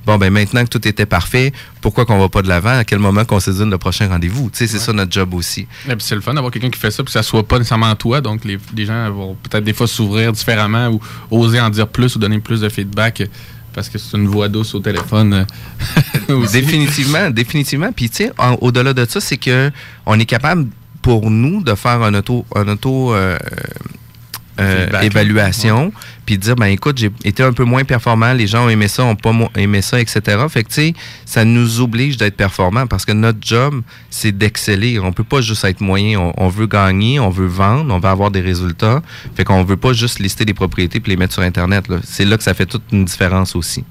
[0.06, 3.00] Bon ben maintenant que tout était parfait, pourquoi qu'on va pas de l'avant, à quel
[3.00, 5.66] moment qu'on se donne le prochain rendez-vous, tu sais, c'est ça notre job aussi.
[6.00, 8.20] C'est le fun d'avoir quelqu'un qui fait ça, puis que ça soit pas nécessairement toi.
[8.22, 11.00] Donc les, les gens vont peut-être des fois s'ouvrir différemment ou
[11.32, 13.24] oser en dire plus ou donner plus de feedback
[13.74, 15.46] parce que c'est une voix douce au téléphone.
[16.30, 16.48] euh.
[16.52, 17.92] Définitivement, définitivement.
[17.92, 19.72] Puis tu sais, au-delà de ça, c'est que
[20.06, 20.68] on est capable
[21.02, 23.38] pour nous de faire un auto, un auto euh,
[24.60, 25.92] euh, évaluation,
[26.26, 29.04] puis dire ben écoute, j'ai été un peu moins performant, les gens ont aimé ça,
[29.04, 30.22] ont pas aimé ça, etc.
[30.50, 30.94] Fait que tu sais,
[31.26, 35.00] ça nous oblige d'être performant parce que notre job, c'est d'exceller.
[35.00, 36.20] On peut pas juste être moyen.
[36.20, 39.02] On, on veut gagner, on veut vendre, on veut avoir des résultats.
[39.36, 41.86] Fait qu'on veut pas juste lister des propriétés puis les mettre sur Internet.
[42.04, 43.84] C'est là que ça fait toute une différence aussi.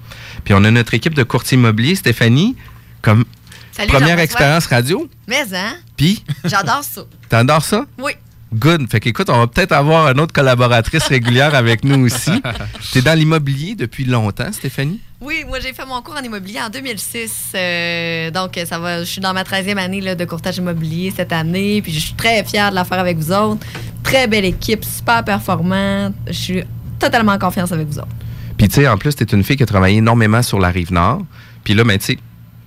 [0.45, 2.57] Puis on a notre équipe de courtiers immobiliers, Stéphanie,
[3.01, 3.25] comme
[3.73, 5.09] Salut, première expérience radio.
[5.27, 5.75] Mais, hein?
[5.97, 7.03] Puis, J'adore ça.
[7.29, 7.87] t'adores ça?
[7.99, 8.13] Oui.
[8.55, 8.91] Good.
[8.91, 12.31] Fait qu'écoute, on va peut-être avoir une autre collaboratrice régulière avec nous aussi.
[12.93, 15.01] T'es dans l'immobilier depuis longtemps, Stéphanie?
[15.21, 17.53] Oui, moi j'ai fait mon cours en immobilier en 2006.
[17.55, 21.33] euh, donc ça va, je suis dans ma 13e année là, de courtage immobilier cette
[21.33, 21.81] année.
[21.81, 23.65] Puis je suis très fière de la faire avec vous autres.
[24.03, 26.15] Très belle équipe, super performante.
[26.27, 26.65] Je suis
[26.99, 28.09] totalement en confiance avec vous autres.
[28.57, 30.69] Puis, tu sais, en plus, tu es une fille qui a travaillé énormément sur la
[30.69, 31.23] rive nord.
[31.65, 32.19] Puis là, ben, tu sais,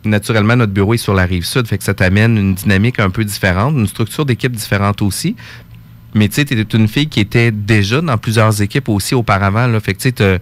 [0.04, 1.68] naturellement, notre bureau est sur la rive sud.
[1.68, 5.36] Fait que ça t'amène une dynamique un peu différente, une structure d'équipe différente aussi.
[6.16, 9.68] Mais tu sais, tu une fille qui était déjà dans plusieurs équipes aussi auparavant.
[9.68, 9.80] Là.
[9.80, 10.38] Fait que tu sais, t'as-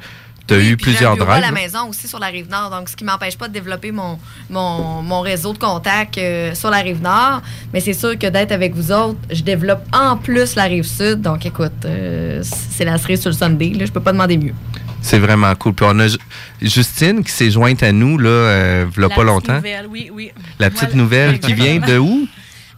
[0.45, 1.31] t'as eu plusieurs drives.
[1.31, 3.91] à la maison aussi sur la rive nord, donc ce qui m'empêche pas de développer
[3.91, 7.41] mon, mon, mon réseau de contacts euh, sur la rive nord.
[7.73, 11.21] Mais c'est sûr que d'être avec vous autres, je développe en plus la rive sud.
[11.21, 13.71] Donc écoute, euh, c'est la cerise sur le Sunday.
[13.73, 14.53] Là, je peux pas demander mieux.
[15.01, 15.73] C'est vraiment cool.
[15.73, 16.17] Puis on a Ju-
[16.61, 19.55] Justine qui s'est jointe à nous, là, euh, v'là La pas petite longtemps.
[19.55, 20.31] nouvelle, oui, oui.
[20.59, 20.95] La petite Voilà.
[21.03, 22.25] nouvelle qui vient de où?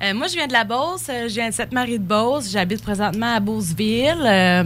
[0.03, 1.07] Euh, moi, je viens de la Beauce.
[1.09, 2.49] Euh, Je viens de Sainte-Marie de Beauce.
[2.51, 4.17] J'habite présentement à Beauceville.
[4.25, 4.63] Euh,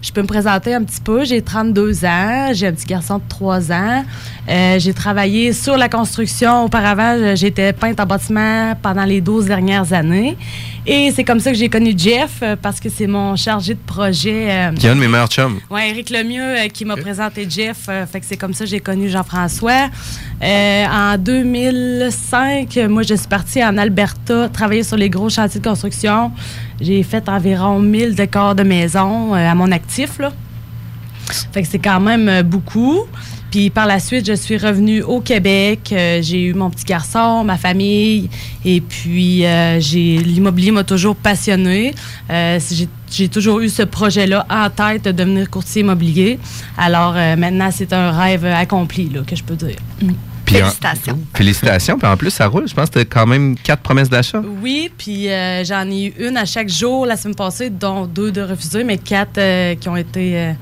[0.00, 1.24] je peux me présenter un petit peu.
[1.24, 2.48] J'ai 32 ans.
[2.52, 4.04] J'ai un petit garçon de 3 ans.
[4.48, 6.64] J'ai travaillé sur la construction.
[6.64, 10.36] Auparavant, j'étais peinte en bâtiment pendant les 12 dernières années.
[10.84, 13.78] Et c'est comme ça que j'ai connu Jeff, euh, parce que c'est mon chargé de
[13.86, 14.48] projet.
[14.50, 15.60] euh, Qui est un de mes meilleurs chums.
[15.70, 17.82] oui, Éric Lemieux euh, qui m'a présenté Jeff.
[17.88, 19.88] euh, fait que c'est comme ça que j'ai connu Jean-François.
[20.42, 25.60] Euh, en 2005, euh, moi, je suis partie en Alberta travailler sur les gros chantiers
[25.60, 26.32] de construction.
[26.80, 30.32] J'ai fait environ 1000 décors de maison euh, à mon actif, là.
[31.52, 33.02] Fait que c'est quand même euh, beaucoup.
[33.52, 35.90] Puis par la suite, je suis revenue au Québec.
[35.92, 38.30] Euh, j'ai eu mon petit garçon, ma famille.
[38.64, 41.94] Et puis, euh, j'ai l'immobilier m'a toujours passionné.
[42.30, 46.38] Euh, j'ai, j'ai toujours eu ce projet-là en tête de devenir courtier immobilier.
[46.78, 49.76] Alors euh, maintenant, c'est un rêve accompli, là, que je peux dire.
[50.46, 51.18] Puis en- Félicitations.
[51.34, 51.98] félicitations.
[51.98, 52.66] Puis en plus, ça roule.
[52.66, 54.40] Je pense que tu quand même quatre promesses d'achat.
[54.62, 58.32] Oui, puis euh, j'en ai eu une à chaque jour la semaine passée, dont deux
[58.32, 60.52] de refusées, mais quatre euh, qui ont été euh,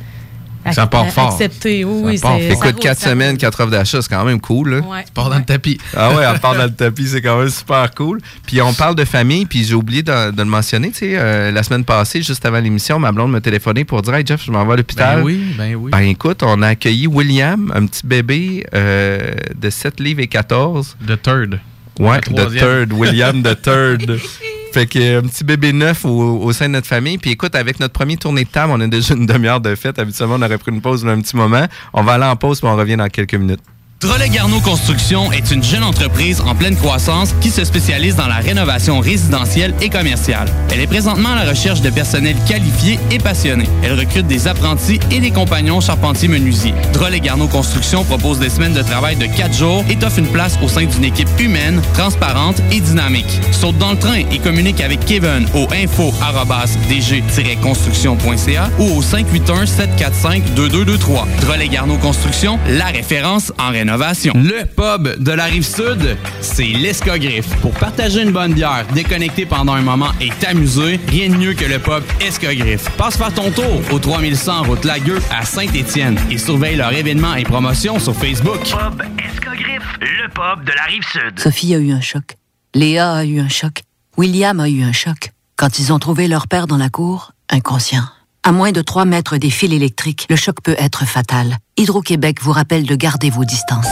[0.73, 1.33] Ça part fort.
[1.33, 1.85] acceptées.
[1.85, 3.13] Oui, oui, Ça ça Écoute, roule, quatre ça roule.
[3.15, 4.71] semaines, quatre offres d'achat, c'est quand même cool.
[4.71, 4.77] Là.
[4.81, 5.05] Ouais.
[5.05, 5.79] Tu pars dans le tapis.
[5.97, 8.21] Ah ouais, on part dans le tapis, c'est quand même super cool.
[8.47, 10.91] Puis on parle de famille, puis j'ai oublié de, de le mentionner.
[10.91, 14.15] Tu sais, euh, la semaine passée, juste avant l'émission, ma blonde m'a téléphoné pour dire
[14.15, 15.19] Hey Jeff, je m'en vais à l'hôpital.
[15.21, 15.91] Ben oui, ben oui.
[15.91, 20.97] Ben écoute, on a accueilli William, un petit bébé euh, de 7 livres et 14.
[21.07, 21.61] The third.
[21.99, 24.21] Ouais, the third, William the third.
[24.73, 27.19] Fait que euh, un petit bébé neuf au, sein de notre famille.
[27.19, 29.99] Puis écoute, avec notre premier tournée de table, on a déjà une demi-heure de fête.
[29.99, 31.67] Habituellement, on aurait pris une pause un petit moment.
[31.93, 33.61] On va aller en pause, puis on revient dans quelques minutes.
[34.01, 38.37] Drolet Garneau Construction est une jeune entreprise en pleine croissance qui se spécialise dans la
[38.37, 40.49] rénovation résidentielle et commerciale.
[40.73, 43.69] Elle est présentement à la recherche de personnel qualifié et passionné.
[43.83, 46.73] Elle recrute des apprentis et des compagnons charpentiers-menuisiers.
[46.95, 50.57] Drolet Garneau Construction propose des semaines de travail de 4 jours et t'offre une place
[50.63, 53.39] au sein d'une équipe humaine, transparente et dynamique.
[53.53, 61.27] Saute dans le train et communique avec Kevin au info-dg-construction.ca ou au 581-745-2223.
[61.43, 63.90] Drolet Garneau Construction, la référence en rénovation.
[63.91, 67.49] Le pub de la rive sud, c'est l'Escogriffe.
[67.57, 71.65] Pour partager une bonne bière, déconnecter pendant un moment et t'amuser, rien de mieux que
[71.65, 72.89] le pub Escogriffe.
[72.97, 77.43] Passe faire ton tour au 3100 route Lagueux à Saint-Étienne et surveille leurs événements et
[77.43, 78.61] promotions sur Facebook.
[78.61, 81.41] Pub Escogriffe, le pub de la rive sud.
[81.41, 82.37] Sophie a eu un choc.
[82.75, 83.83] Léa a eu un choc.
[84.17, 85.33] William a eu un choc.
[85.57, 88.05] Quand ils ont trouvé leur père dans la cour, inconscient.
[88.43, 91.59] À moins de 3 mètres des fils électriques, le choc peut être fatal.
[91.77, 93.87] Hydro-Québec vous rappelle de garder vos distances.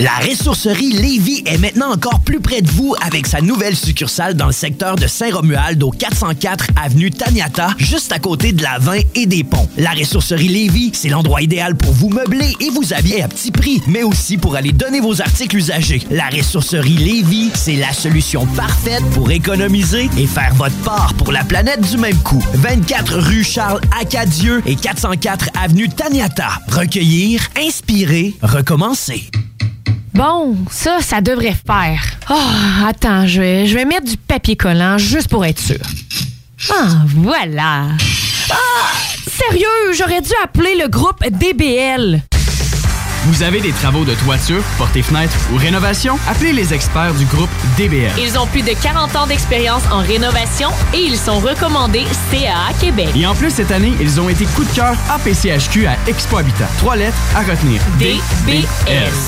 [0.00, 4.46] La ressourcerie Lévis est maintenant encore plus près de vous avec sa nouvelle succursale dans
[4.46, 9.26] le secteur de Saint-Romuald au 404 avenue Taniata, juste à côté de la 20 et
[9.26, 9.68] des ponts.
[9.76, 13.82] La ressourcerie Lévis, c'est l'endroit idéal pour vous meubler et vous habiller à petit prix,
[13.88, 16.00] mais aussi pour aller donner vos articles usagés.
[16.12, 21.42] La ressourcerie Lévis, c'est la solution parfaite pour économiser et faire votre part pour la
[21.42, 22.44] planète du même coup.
[22.54, 26.50] 24 rue Charles Acadieux et 404 avenue Taniata.
[26.68, 29.28] Recueillir, inspirer, recommencer.
[30.18, 32.02] Bon, ça, ça devrait faire.
[32.28, 32.34] Oh,
[32.84, 35.78] attends, je vais, je vais mettre du papier collant juste pour être sûr.
[36.72, 37.84] Ah, voilà.
[38.50, 38.56] Ah,
[39.30, 42.20] sérieux, j'aurais dû appeler le groupe DBL.
[43.28, 46.18] Vous avez des travaux de toiture, portée fenêtre ou rénovation?
[46.26, 48.10] Appelez les experts du groupe DBL.
[48.18, 53.10] Ils ont plus de 40 ans d'expérience en rénovation et ils sont recommandés CAA Québec.
[53.14, 56.68] Et en plus, cette année, ils ont été coup de cœur APCHQ à Expo Habitat.
[56.78, 57.82] Trois lettres à retenir.
[57.98, 58.64] DBL.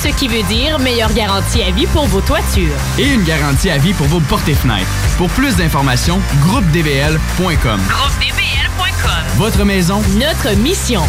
[0.01, 2.73] Ce qui veut dire meilleure garantie à vie pour vos toitures.
[2.97, 4.89] Et une garantie à vie pour vos portées fenêtres.
[5.19, 7.79] Pour plus d'informations, groupedbl.com.
[7.87, 9.23] GroupeDBL.com.
[9.37, 11.03] Votre maison, Notre mission.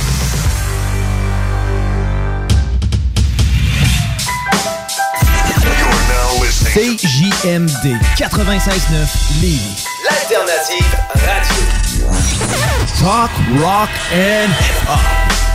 [6.73, 9.85] CJMD 96.9 Lévis.
[10.05, 12.11] L'alternative radio.
[12.99, 15.52] Talk, rock and hip-hop.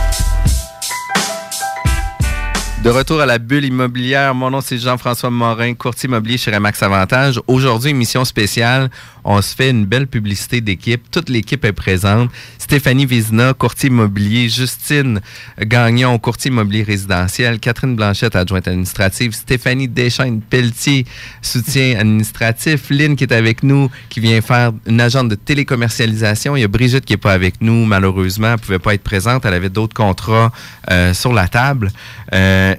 [2.88, 6.82] De retour à la bulle immobilière, mon nom c'est Jean-François Morin, courtier immobilier chez Remax
[6.82, 7.38] Avantage.
[7.46, 8.88] Aujourd'hui, émission spéciale,
[9.24, 11.02] on se fait une belle publicité d'équipe.
[11.10, 12.30] Toute l'équipe est présente.
[12.56, 15.20] Stéphanie Vizina, courtier immobilier, Justine
[15.60, 21.04] Gagnon, courtier immobilier résidentiel, Catherine Blanchette, adjointe administrative, Stéphanie Deschaines Pelletier,
[21.42, 26.56] soutien administratif, Lynn qui est avec nous, qui vient faire une agente de télécommercialisation.
[26.56, 29.04] Il y a Brigitte qui n'est pas avec nous, malheureusement, elle ne pouvait pas être
[29.04, 30.52] présente, elle avait d'autres contrats
[30.90, 31.90] euh, sur la table.
[32.32, 32.74] Euh,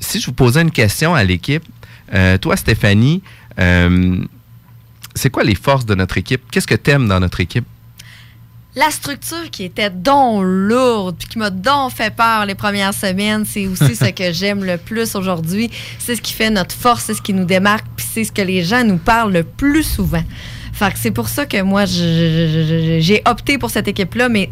[0.00, 1.64] si je vous posais une question à l'équipe,
[2.14, 3.22] euh, toi, Stéphanie,
[3.58, 4.16] euh,
[5.14, 6.42] c'est quoi les forces de notre équipe?
[6.50, 7.64] Qu'est-ce que tu aimes dans notre équipe?
[8.76, 13.44] La structure qui était donc lourde, puis qui m'a donc fait peur les premières semaines,
[13.44, 15.70] c'est aussi ce que j'aime le plus aujourd'hui.
[15.98, 18.42] C'est ce qui fait notre force, c'est ce qui nous démarque, puis c'est ce que
[18.42, 20.22] les gens nous parlent le plus souvent.
[20.72, 24.50] Fait que c'est pour ça que moi, j'ai opté pour cette équipe-là, mais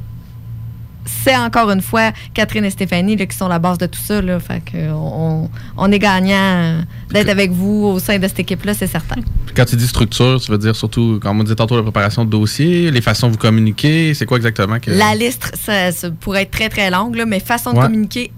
[1.06, 4.20] c'est encore une fois Catherine et Stéphanie là, qui sont la base de tout ça.
[4.20, 4.38] Là.
[4.40, 8.86] Fait que on, on est gagnant d'être avec vous au sein de cette équipe-là, c'est
[8.86, 9.16] certain.
[9.46, 12.24] Puis Quand tu dis structure, tu veux dire surtout, comme on disait tantôt, la préparation
[12.24, 14.90] de dossier, les façons de vous communiquer, c'est quoi exactement que.
[14.90, 18.32] La liste, ça, ça pourrait être très, très longue, là, mais façon de communiquer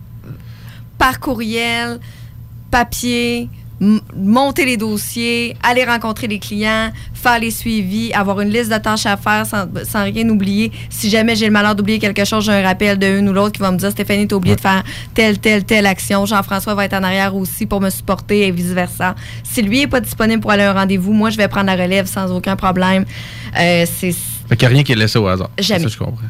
[0.99, 2.01] par courriel,
[2.71, 3.49] papier,
[3.81, 9.07] monter les dossiers, aller rencontrer les clients, faire les suivis, avoir une liste de tâches
[9.07, 10.73] à faire sans, sans rien oublier.
[10.91, 13.53] Si jamais j'ai le malheur d'oublier quelque chose, j'ai un rappel de une ou l'autre
[13.53, 14.83] qui va me dire Stéphanie, t'as oublié de faire
[15.15, 16.27] telle, telle, telle action.
[16.27, 19.15] Jean-François va être en arrière aussi pour me supporter et vice-versa.
[19.45, 21.77] Si lui n'est pas disponible pour aller à un rendez-vous, moi, je vais prendre la
[21.77, 23.05] relève sans aucun problème.
[23.59, 24.13] Euh, c'est
[24.49, 25.51] Fait qu'il n'y a rien qui est laissé au hasard.
[25.59, 25.85] Jamais.
[25.85, 26.27] Ça, je comprends.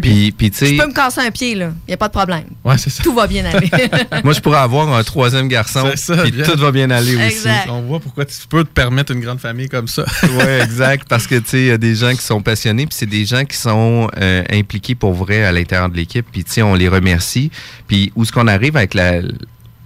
[0.00, 1.72] Puis, puis tu peux me casser un pied, là.
[1.86, 2.44] Il n'y a pas de problème.
[2.64, 3.02] Ouais, c'est ça.
[3.02, 3.70] Tout va bien aller.
[4.24, 6.44] moi, je pourrais avoir un troisième garçon, C'est ça, puis bien.
[6.44, 7.24] tout va bien aller aussi.
[7.24, 7.68] Exact.
[7.68, 10.04] On voit pourquoi tu peux te permettre une grande famille comme ça.
[10.22, 11.06] oui, exact.
[11.08, 13.24] Parce que, tu sais, il y a des gens qui sont passionnés, puis c'est des
[13.24, 16.26] gens qui sont euh, impliqués pour vrai à l'intérieur de l'équipe.
[16.30, 17.50] Puis, tu sais, on les remercie.
[17.86, 19.20] Puis, où ce qu'on arrive avec la,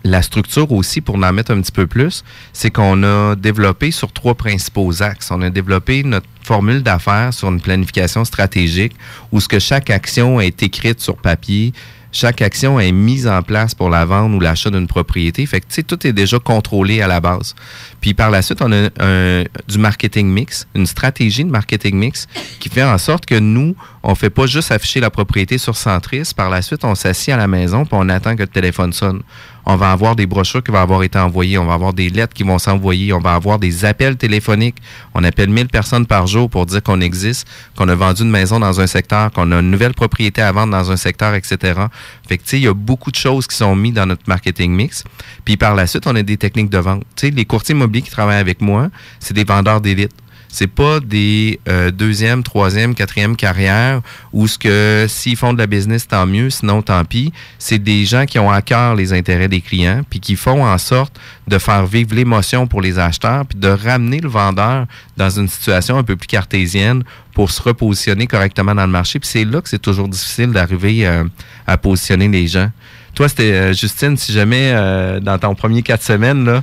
[0.07, 4.13] la structure aussi, pour en mettre un petit peu plus, c'est qu'on a développé sur
[4.13, 5.31] trois principaux axes.
[5.31, 8.95] On a développé notre formule d'affaires sur une planification stratégique,
[9.33, 11.73] où ce que chaque action est écrite sur papier,
[12.13, 15.45] chaque action est mise en place pour la vente ou l'achat d'une propriété.
[15.45, 17.55] Fait que, tu sais, tout est déjà contrôlé à la base.
[18.01, 22.27] Puis par la suite, on a du marketing mix, une stratégie de marketing mix
[22.59, 26.31] qui fait en sorte que nous, on fait pas juste afficher la propriété sur Centris.
[26.35, 29.23] Par la suite, on s'assied à la maison puis on attend que le téléphone sonne.
[29.69, 32.35] On va avoir des brochures qui vont avoir été envoyées, on va avoir des lettres
[32.35, 34.77] qui vont s'envoyer, on va avoir des appels téléphoniques.
[35.13, 38.61] On appelle 1000 personnes par jour pour dire qu'on existe, qu'on a vendu une maison
[38.61, 41.81] dans un secteur, qu'on a une nouvelle propriété à vendre dans un secteur, etc.
[42.29, 44.23] Fait que, tu sais, il y a beaucoup de choses qui sont mises dans notre
[44.29, 45.03] marketing mix.
[45.45, 47.03] Puis par la suite, on a des techniques de vente.
[47.17, 50.13] Tu sais, les courtiers immobiliers qui travaillent avec moi, c'est des vendeurs d'élite.
[50.49, 54.01] C'est pas des euh, deuxième, troisième, quatrième carrière
[54.33, 57.33] où ce que s'ils font de la business, tant mieux, sinon tant pis.
[57.59, 60.79] C'est des gens qui ont à cœur les intérêts des clients, puis qui font en
[60.79, 65.49] sorte de faire vivre l'émotion pour les acheteurs, puis de ramener le vendeur dans une
[65.49, 67.05] situation un peu plus cartésienne
[67.35, 69.19] pour se repositionner correctement dans le marché.
[69.19, 71.25] Puis c'est là que c'est toujours difficile d'arriver euh,
[71.67, 72.71] à positionner les gens.
[73.15, 76.63] Toi, c'était euh, Justine, si jamais euh, dans ton premier quatre semaines, là,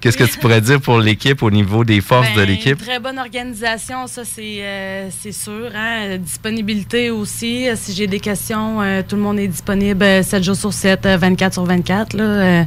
[0.00, 2.78] qu'est-ce que tu pourrais dire pour l'équipe au niveau des forces de Ben, l'équipe?
[2.78, 5.70] Très bonne organisation, ça c'est euh, c'est sûr.
[5.74, 6.18] Hein?
[6.18, 7.68] Disponibilité aussi.
[7.68, 10.72] Euh, Si j'ai des questions, euh, tout le monde est disponible euh, 7 jours sur
[10.72, 12.14] 7, euh, 24 sur 24.
[12.14, 12.64] Là, euh,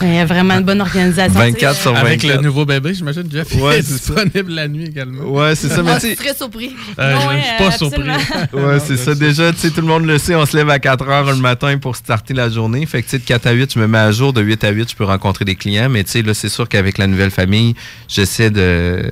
[0.00, 1.32] il y a vraiment une bonne organisation.
[1.38, 2.44] 24 tu sais, sur euh, Avec le 24.
[2.44, 4.24] nouveau bébé, j'imagine, Jeff Ouais, est c'est ça.
[4.24, 5.24] disponible la nuit également.
[5.24, 6.74] Ouais, c'est ça, mais tu sais- tu serais surpris.
[6.98, 8.10] Euh, Ouais, je suis pas euh, surpris.
[8.52, 9.14] Ouais, c'est ça.
[9.14, 11.36] Déjà, tu sais, tout le monde le sait, on se lève à 4 heures le
[11.36, 12.84] matin pour starter la journée.
[12.86, 14.32] Fait que, tu sais, de 4 à 8, je me mets à jour.
[14.32, 15.88] De 8 à 8, je peux rencontrer des clients.
[15.88, 17.74] Mais, tu sais, là, c'est sûr qu'avec la nouvelle famille,
[18.08, 19.08] j'essaie de,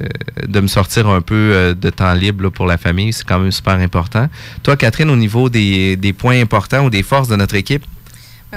[0.48, 3.12] de me sortir un peu euh, de temps libre là, pour la famille.
[3.12, 4.28] C'est quand même super important.
[4.62, 7.84] Toi, Catherine, au niveau des, des points importants ou des forces de notre équipe,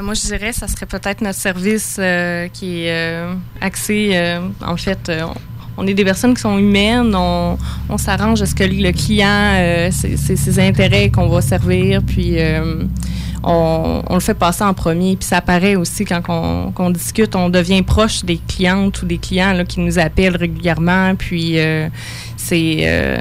[0.01, 4.75] moi, je dirais ça serait peut-être notre service euh, qui est euh, axé, euh, en
[4.75, 5.25] fait, euh,
[5.77, 7.57] on, est des personnes qui sont humaines, on,
[7.89, 12.01] on s'arrange à ce que le client, euh, c'est c'est ses intérêts qu'on va servir,
[12.01, 12.83] puis euh,
[13.43, 15.15] on, on le fait passer en premier.
[15.15, 19.53] Puis ça apparaît aussi quand on, discute, on devient proche des clientes ou des clients
[19.53, 21.87] là, qui nous appellent régulièrement, puis euh,
[22.43, 22.77] c'est...
[22.81, 23.17] euh,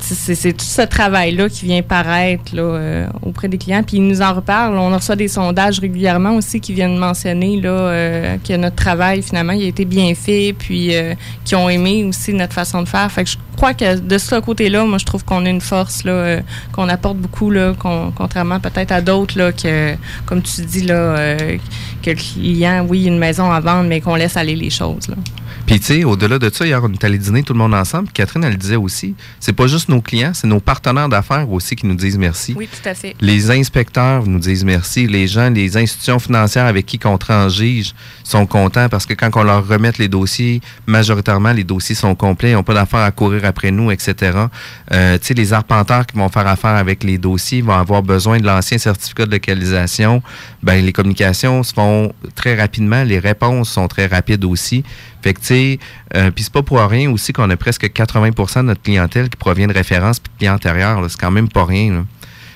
[0.00, 3.82] c'est c'est tout ce travail-là qui vient paraître là, euh, auprès des clients.
[3.82, 4.78] Puis ils nous en reparlent.
[4.78, 9.54] On reçoit des sondages régulièrement aussi qui viennent mentionner là, euh, que notre travail, finalement,
[9.54, 13.10] il a été bien fait, puis euh, qui ont aimé aussi notre façon de faire.
[13.10, 16.04] Fait que je crois que de ce côté-là, moi, je trouve qu'on a une force
[16.04, 19.94] là, qu'on apporte beaucoup, là, con- contrairement peut-être à d'autres là, que,
[20.26, 21.36] comme tu dis, là,
[22.04, 25.08] que le client, oui, une maison à vendre, mais qu'on laisse aller les choses.
[25.68, 28.08] Puis, tu sais, au-delà de ça, hier, on est allé dîner tout le monde ensemble.
[28.14, 31.76] Catherine, elle le disait aussi, c'est pas juste nos clients, c'est nos partenaires d'affaires aussi
[31.76, 32.54] qui nous disent merci.
[32.56, 33.14] Oui, tout à fait.
[33.20, 35.06] Les inspecteurs nous disent merci.
[35.06, 37.92] Les gens, les institutions financières avec qui on transige
[38.24, 42.52] sont contents parce que quand on leur remet les dossiers, majoritairement, les dossiers sont complets.
[42.52, 44.14] Ils n'ont pas d'affaires à courir après nous, etc.
[44.94, 48.38] Euh, tu sais, les arpenteurs qui vont faire affaire avec les dossiers vont avoir besoin
[48.38, 50.22] de l'ancien certificat de localisation.
[50.62, 53.04] Ben, les communications se font très rapidement.
[53.04, 54.82] Les réponses sont très rapides aussi.
[55.20, 55.57] Fait que, tu sais,
[56.16, 59.36] euh, puis c'est pas pour rien aussi qu'on a presque 80% de notre clientèle qui
[59.36, 61.04] provient de références puis de clients antérieurs.
[61.08, 61.92] C'est quand même pas rien.
[61.92, 62.04] là.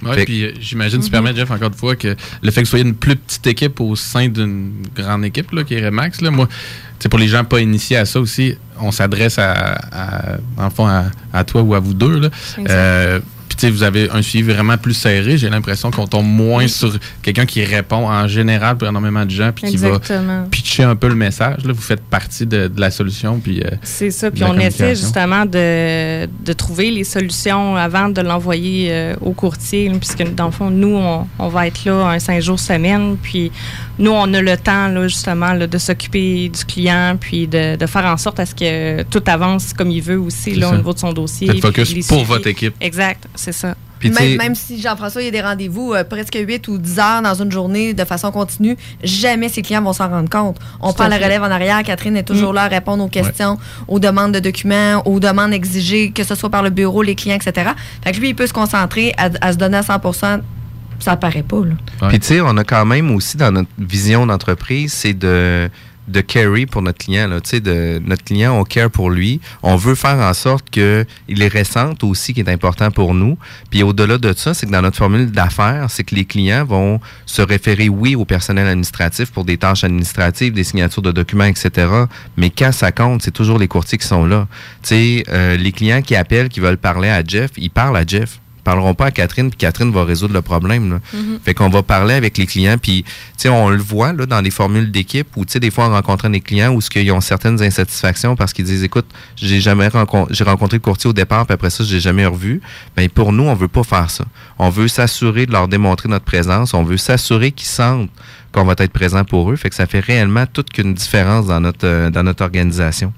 [0.08, 2.66] Ouais, Fait- puis euh, j'imagine, tu permets, Jeff, encore une fois, que le fait que
[2.66, 6.20] vous soyez une plus petite équipe au sein d'une grande équipe, là, qui est Remax,
[6.22, 6.54] là, moi, tu
[6.98, 9.52] sais, pour les gens pas initiés à ça aussi, on s'adresse à,
[9.92, 12.30] à, en fond, à, à toi ou à vous deux, là.
[13.70, 15.36] Vous avez un suivi vraiment plus serré.
[15.38, 16.92] J'ai l'impression qu'on tombe moins sur
[17.22, 20.00] quelqu'un qui répond en général pour énormément de gens, puis qui va
[20.50, 21.64] pitcher un peu le message.
[21.64, 21.72] Là.
[21.72, 23.60] Vous faites partie de, de la solution, puis...
[23.60, 24.30] euh, C'est ça.
[24.30, 29.88] Puis on essaie justement de, de trouver les solutions avant de l'envoyer euh, au courtier,
[29.88, 33.16] là, puisque dans le fond, nous, on, on va être là un cinq jours semaine.
[33.22, 33.50] Puis
[33.98, 37.86] nous, on a le temps là, justement là, de s'occuper du client, puis de, de
[37.86, 40.92] faire en sorte à ce que tout avance comme il veut aussi là, au niveau
[40.92, 41.46] de son dossier.
[41.48, 42.74] Faites focus puis pour votre équipe.
[42.80, 43.74] Exact, c'est ça.
[44.04, 47.22] Même, même si Jean-François, il y a des rendez-vous euh, presque 8 ou 10 heures
[47.22, 50.58] dans une journée de façon continue, jamais ses clients vont s'en rendre compte.
[50.80, 51.24] On prend à la fait.
[51.24, 51.82] relève en arrière.
[51.84, 52.56] Catherine est toujours Mm.
[52.56, 56.50] là à répondre aux questions, aux demandes de documents, aux demandes exigées, que ce soit
[56.50, 57.70] par le bureau, les clients, etc.
[58.04, 60.00] Fait que lui, il peut se concentrer à, à se donner à 100
[60.98, 62.08] ça paraît pas, là.
[62.08, 65.68] Puis tu sais, on a quand même aussi dans notre vision d'entreprise, c'est de
[66.08, 67.28] de carry pour notre client.
[67.28, 67.40] Là.
[67.40, 69.40] De, notre client, on care pour lui.
[69.62, 73.38] On veut faire en sorte qu'il est récent aussi, qui est important pour nous.
[73.70, 77.00] Puis au-delà de ça, c'est que dans notre formule d'affaires, c'est que les clients vont
[77.26, 81.88] se référer, oui, au personnel administratif pour des tâches administratives, des signatures de documents, etc.
[82.36, 84.46] Mais quand ça compte, c'est toujours les courtiers qui sont là.
[84.92, 88.41] Euh, les clients qui appellent, qui veulent parler à Jeff, ils parlent à Jeff.
[88.64, 90.90] Parleront pas à Catherine, puis Catherine va résoudre le problème.
[90.90, 91.00] là.
[91.12, 91.40] Mhm.
[91.44, 94.40] Fait qu'on va parler avec les clients, puis tu sais, on le voit là, dans
[94.40, 97.10] les formules d'équipe où tu sais, des fois, on rencontre des clients où ce qu'ils
[97.12, 99.06] ont certaines insatisfactions parce qu'ils disent écoute,
[99.36, 102.26] j'ai jamais rencontré, j'ai rencontré le courtier au départ, puis après ça, je l'ai jamais
[102.26, 102.60] revu.
[102.96, 104.24] Ben pour nous, on veut pas faire ça.
[104.58, 106.74] On veut s'assurer de leur démontrer notre présence.
[106.74, 108.10] On veut s'assurer qu'ils sentent
[108.52, 109.56] qu'on va être présent pour eux.
[109.56, 113.12] Fait que ça fait réellement toute qu'une différence dans notre euh, dans notre organisation.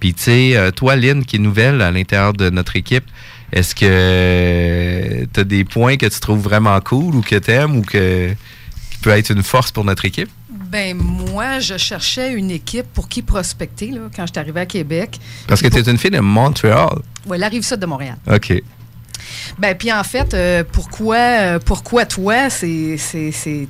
[0.00, 3.04] Puis tu sais, euh, toi, Lynn, qui est nouvelle à l'intérieur de notre équipe,
[3.52, 7.76] est-ce que tu as des points que tu trouves vraiment cool ou que tu aimes
[7.76, 8.30] ou que
[8.90, 10.30] qui peut être une force pour notre équipe?
[10.50, 14.66] Ben moi, je cherchais une équipe pour qui prospecter là, quand je suis arrivée à
[14.66, 15.18] Québec.
[15.48, 17.00] Parce que tu es une fille de Montréal.
[17.26, 18.16] Oui, la rive sud de Montréal.
[18.30, 18.62] OK.
[19.58, 22.98] Ben puis en fait, euh, pourquoi, euh, pourquoi toi, c'est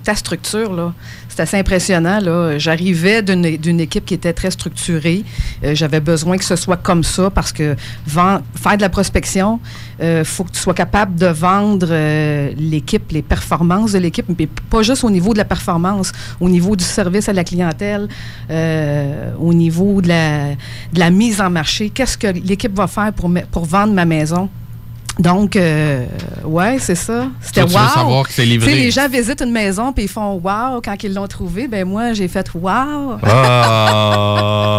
[0.03, 0.95] ta structure là.
[1.33, 2.59] C'est assez impressionnant là.
[2.59, 5.25] J'arrivais d'une d'une équipe qui était très structurée.
[5.65, 7.77] Euh, J'avais besoin que ce soit comme ça parce que
[8.07, 9.61] vend- faire de la prospection,
[10.03, 14.49] il faut que tu sois capable de vendre euh, l'équipe, les performances de l'équipe, mais
[14.69, 18.09] pas juste au niveau de la performance, au niveau du service à la clientèle,
[18.51, 21.91] euh, au niveau de la, mise en marché.
[21.91, 24.49] Qu'est-ce que l'équipe va faire pour, pour vendre ma maison?
[25.21, 26.07] Donc, euh,
[26.45, 27.27] ouais, c'est ça.
[27.43, 27.89] C'était Toi, tu veux wow.
[27.95, 28.71] savoir que c'est livré.
[28.71, 31.69] Tu sais, les gens visitent une maison puis ils font wow quand ils l'ont trouvé.
[31.69, 33.19] Ben moi, j'ai fait wow.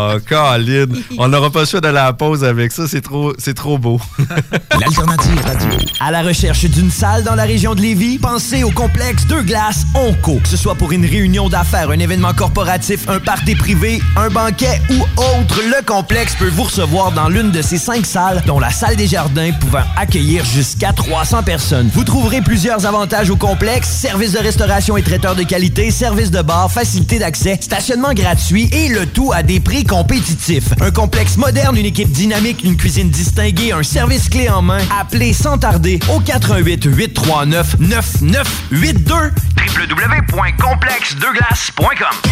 [0.04, 0.88] Oh, Colin!
[1.20, 2.88] On n'aura pas le choix à la pause avec ça.
[2.88, 4.02] C'est trop, c'est trop beau.
[4.80, 5.70] L'alternative radio.
[6.00, 9.86] À la recherche d'une salle dans la région de Lévis, pensez au complexe Deux Glaces
[9.94, 10.40] Onco.
[10.42, 14.82] Que ce soit pour une réunion d'affaires, un événement corporatif, un party privé, un banquet
[14.90, 18.72] ou autre, le complexe peut vous recevoir dans l'une de ces cinq salles, dont la
[18.72, 21.90] salle des jardins pouvant accueillir jusqu'à 300 personnes.
[21.94, 26.42] Vous trouverez plusieurs avantages au complexe, services de restauration et traiteurs de qualité, services de
[26.42, 30.70] bar, facilité d'accès, stationnement gratuit et le tout à des prix compétitifs.
[30.80, 34.80] Un complexe moderne, une équipe dynamique, une cuisine distinguée, un service clé en main.
[35.00, 39.16] Appelez sans tarder au 88 839 9982.
[39.58, 42.32] www.complexdeglace.com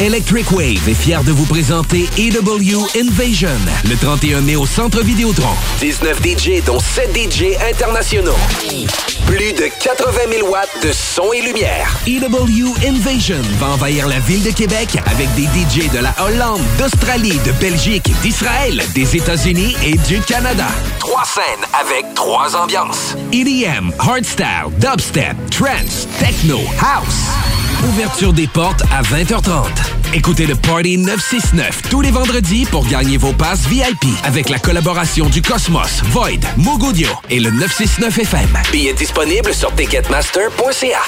[0.00, 3.50] Electric Wave est fier de vous présenter EW Invasion
[3.84, 5.54] le 31 mai au Centre Vidéotron.
[5.80, 8.36] 19 DJ dont 7 DJ internationaux.
[9.26, 11.90] Plus de 80 000 watts de son et lumière.
[12.06, 17.38] EW Invasion va envahir la ville de Québec avec des DJ de la Hollande, d'Australie,
[17.44, 20.66] de Belgique, d'Israël, des États-Unis et du Canada.
[21.00, 23.16] Trois scènes avec trois ambiances.
[23.32, 27.26] EDM, hardstyle, dubstep, trance, techno, house.
[27.88, 29.64] Ouverture des portes à 20h30.
[30.12, 35.28] Écoutez le Party 969 tous les vendredis pour gagner vos passes VIP avec la collaboration
[35.28, 38.58] du Cosmos, Void, Mogodio et le 969 FM.
[38.72, 41.00] Billets disponibles sur ticketmaster.ca.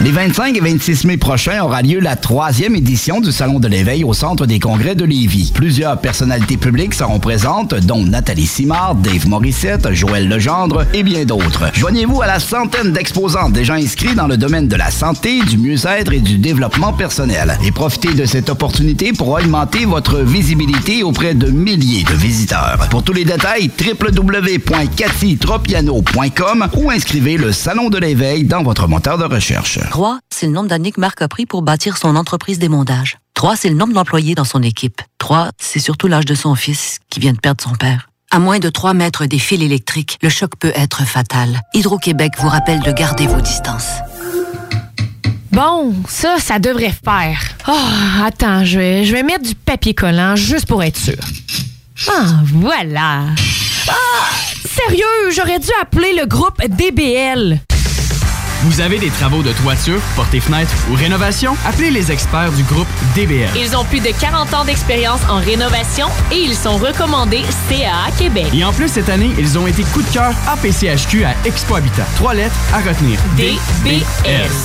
[0.00, 4.04] Les 25 et 26 mai prochains aura lieu la troisième édition du Salon de l'éveil
[4.04, 5.52] au Centre des congrès de Lévis.
[5.54, 11.70] Plusieurs personnalités publiques seront présentes, dont Nathalie Simard, Dave Morissette, Joël Legendre et bien d'autres.
[11.72, 16.12] Joignez-vous à la centaine d'exposants déjà inscrits dans le domaine de la santé, du mieux-être
[16.12, 17.56] et du développement personnel.
[17.64, 22.86] Et profitez de cette opportunité pour augmenter votre visibilité auprès de milliers de visiteurs.
[22.90, 29.24] Pour tous les détails, www.cathytropiano.com ou inscrivez le Salon de l'éveil dans votre moteur de
[29.24, 29.78] recherche.
[29.90, 33.18] 3, c'est le nombre d'années que Marc a pris pour bâtir son entreprise d'émondage.
[33.34, 35.00] 3, c'est le nombre d'employés dans son équipe.
[35.18, 38.08] 3, c'est surtout l'âge de son fils qui vient de perdre son père.
[38.30, 41.60] À moins de 3 mètres des fils électriques, le choc peut être fatal.
[41.74, 43.88] Hydro-Québec vous rappelle de garder vos distances.
[45.52, 47.40] Bon, ça, ça devrait faire.
[47.68, 47.72] Oh,
[48.24, 51.16] attends, je vais, je vais mettre du papier collant juste pour être sûr.
[52.08, 53.22] Ah, voilà.
[53.88, 53.94] Ah,
[54.68, 57.60] sérieux, j'aurais dû appeler le groupe DBL.
[58.62, 61.56] Vous avez des travaux de toiture, portées fenêtres ou rénovation?
[61.66, 63.50] Appelez les experts du groupe DBL.
[63.56, 68.46] Ils ont plus de 40 ans d'expérience en rénovation et ils sont recommandés CAA Québec.
[68.54, 72.06] Et en plus, cette année, ils ont été coup de cœur APCHQ à Expo Habitat.
[72.16, 73.18] Trois lettres à retenir.
[73.36, 74.02] DBL.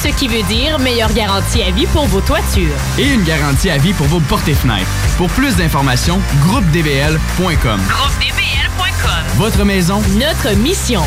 [0.01, 2.69] Ce qui veut dire meilleure garantie à vie pour vos toitures.
[2.97, 4.89] Et une garantie à vie pour vos portées fenêtres.
[5.17, 7.79] Pour plus d'informations, groupedbl.com.
[7.89, 9.23] GroupeDBL.com.
[9.35, 11.01] Votre maison, Notre mission.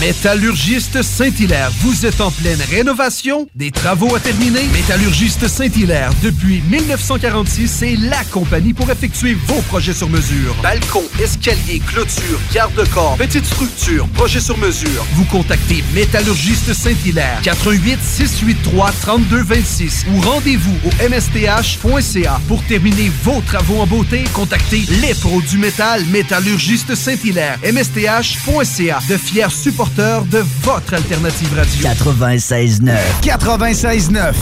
[0.00, 4.64] Métallurgiste Saint-Hilaire, vous êtes en pleine rénovation, des travaux à terminer.
[4.72, 10.56] Métallurgiste Saint-Hilaire, depuis 1946, c'est la compagnie pour effectuer vos projets sur mesure.
[10.62, 15.04] Balcon, escalier, clôture, garde-corps, petite structure, projet sur mesure.
[15.16, 23.80] Vous contactez Métallurgiste Saint-Hilaire, 88 683 3226 ou rendez-vous au msth.ca pour terminer vos travaux
[23.80, 24.24] en beauté.
[24.32, 31.88] Contactez les pros du métal, Métallurgiste Saint-Hilaire, msth.ca, de fiers supporters de votre alternative radio.
[31.88, 32.98] 96.9.
[33.22, 34.34] 96.9.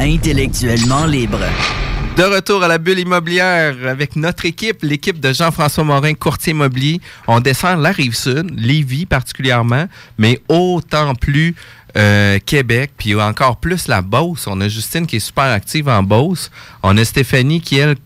[0.00, 1.40] Intellectuellement libre.
[2.16, 7.00] De retour à la bulle immobilière avec notre équipe, l'équipe de Jean-François Morin, courtier immobilier.
[7.26, 9.86] On descend la rive sud, Lévis particulièrement,
[10.18, 11.54] mais autant plus
[11.96, 14.46] euh, Québec, puis encore plus la Beauce.
[14.46, 16.50] On a Justine qui est super active en Beauce.
[16.82, 17.96] On a Stéphanie qui, elle,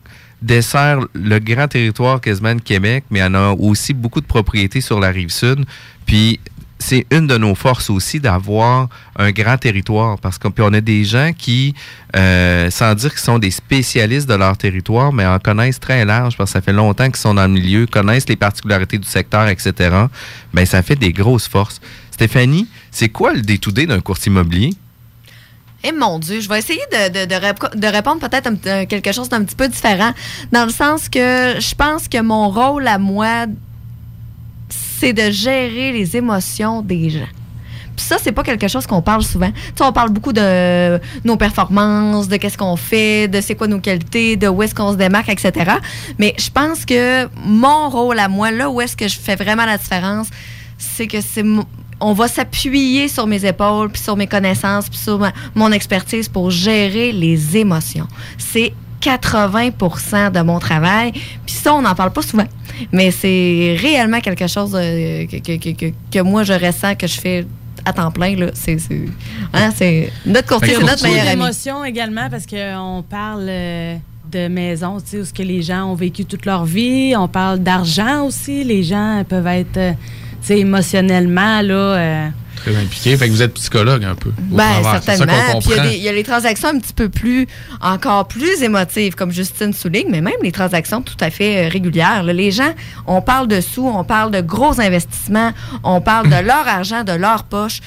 [0.43, 5.01] dessert le grand territoire quasiment de Québec, mais elle a aussi beaucoup de propriétés sur
[5.01, 5.65] la rive sud.
[6.05, 6.39] Puis
[6.79, 11.05] c'est une de nos forces aussi d'avoir un grand territoire parce qu'on on a des
[11.05, 11.75] gens qui,
[12.15, 16.37] euh, sans dire qu'ils sont des spécialistes de leur territoire, mais en connaissent très large
[16.37, 19.49] parce que ça fait longtemps qu'ils sont dans le milieu, connaissent les particularités du secteur,
[19.49, 19.73] etc.
[20.53, 21.81] Bien, ça fait des grosses forces.
[22.11, 24.71] Stéphanie, c'est quoi le day-to-day d'un courtier immobilier?
[25.85, 29.13] Eh mon Dieu, je vais essayer de, de- de rép- de répondre peut-être euh, quelque
[29.13, 30.13] chose d'un petit peu différent,
[30.51, 33.47] dans le sens que je pense que mon rôle à moi,
[34.99, 37.29] c'est de gérer les émotions des gens.
[37.97, 39.51] Puis ça, c'est pas quelque chose qu'on parle souvent.
[39.51, 43.69] Tu sais, on parle beaucoup de nos performances, de qu'est-ce qu'on fait, de c'est quoi
[43.69, 45.73] nos qualités, de où est-ce qu'on se démarque, etc.
[46.19, 49.65] Mais je pense que mon rôle à moi, là où est-ce que je fais vraiment
[49.65, 50.29] la différence,
[50.77, 51.45] c'est que c'est
[51.99, 55.19] on va s'appuyer sur mes épaules, puis sur mes connaissances, puis sur
[55.55, 58.07] mon expertise pour gérer les émotions.
[58.37, 58.75] C'est
[59.11, 61.13] 80% de mon travail.
[61.13, 62.47] Puis ça, on n'en parle pas souvent.
[62.93, 67.19] Mais c'est réellement quelque chose euh, que, que- que- que- moi, je ressens, que je
[67.21, 67.47] fais
[67.85, 68.37] à temps plein.
[68.37, 68.49] Là.
[68.55, 68.77] C'est,
[69.55, 69.71] hein,
[70.27, 71.31] notre courtier, c'est notre meilleur ami.
[71.31, 73.95] d'émotions également parce qu'on parle euh,
[74.31, 77.15] de maisons, tu sais, où ce que les gens ont vécu toute leur vie.
[77.17, 78.65] On parle d'argent aussi.
[78.65, 79.93] Les gens peuvent être, euh,
[80.43, 81.75] tu sais, émotionnellement, là...
[81.75, 83.17] euh, Très impliqué.
[83.17, 84.33] Fait que vous êtes psychologue un peu.
[84.83, 85.33] ça certainement.
[85.61, 87.47] Puis il y a y, les transactions un petit peu plus,
[87.81, 92.23] encore plus émotives, comme Justine souligne, mais même les transactions tout à fait euh, régulières.
[92.25, 92.33] là.
[92.33, 92.73] Les gens,
[93.07, 95.53] on parle de sous, on parle de gros investissements,
[95.85, 97.81] on parle de leur argent, de leur poche.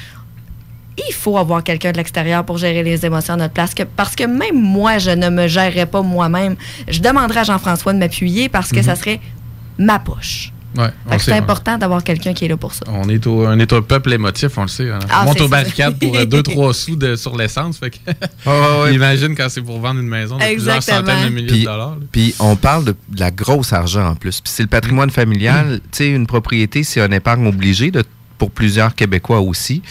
[1.07, 3.73] Il faut avoir quelqu'un de l'extérieur pour gérer les émotions à notre place.
[3.73, 6.55] que- parce que même moi, je ne me gérerais pas moi-même.
[6.89, 8.83] Je demanderais à Jean-François de m'appuyer parce que Mhm.
[8.83, 9.21] ça serait
[9.77, 10.51] ma poche.
[10.77, 11.37] Ouais, c'est ouais.
[11.37, 12.85] important d'avoir quelqu'un qui est là pour ça.
[12.89, 14.89] On est, au, on est un peuple émotif, on le sait.
[14.91, 14.99] hein.
[15.09, 17.79] Ah, on monte aux barricades pour 2-3 sous de, sur l'essence.
[17.79, 17.97] Fait que
[18.93, 21.97] Imagine quand c'est pour vendre une maison de plusieurs centaines de milliers Puis- de dollars.
[22.11, 24.41] Puis on parle de, de la grosse argent en plus.
[24.41, 25.79] Puis c'est le patrimoine familial.
[25.91, 28.03] Tu sais, une propriété, c'est un épargne obligé de-
[28.37, 29.81] pour plusieurs Québécois aussi.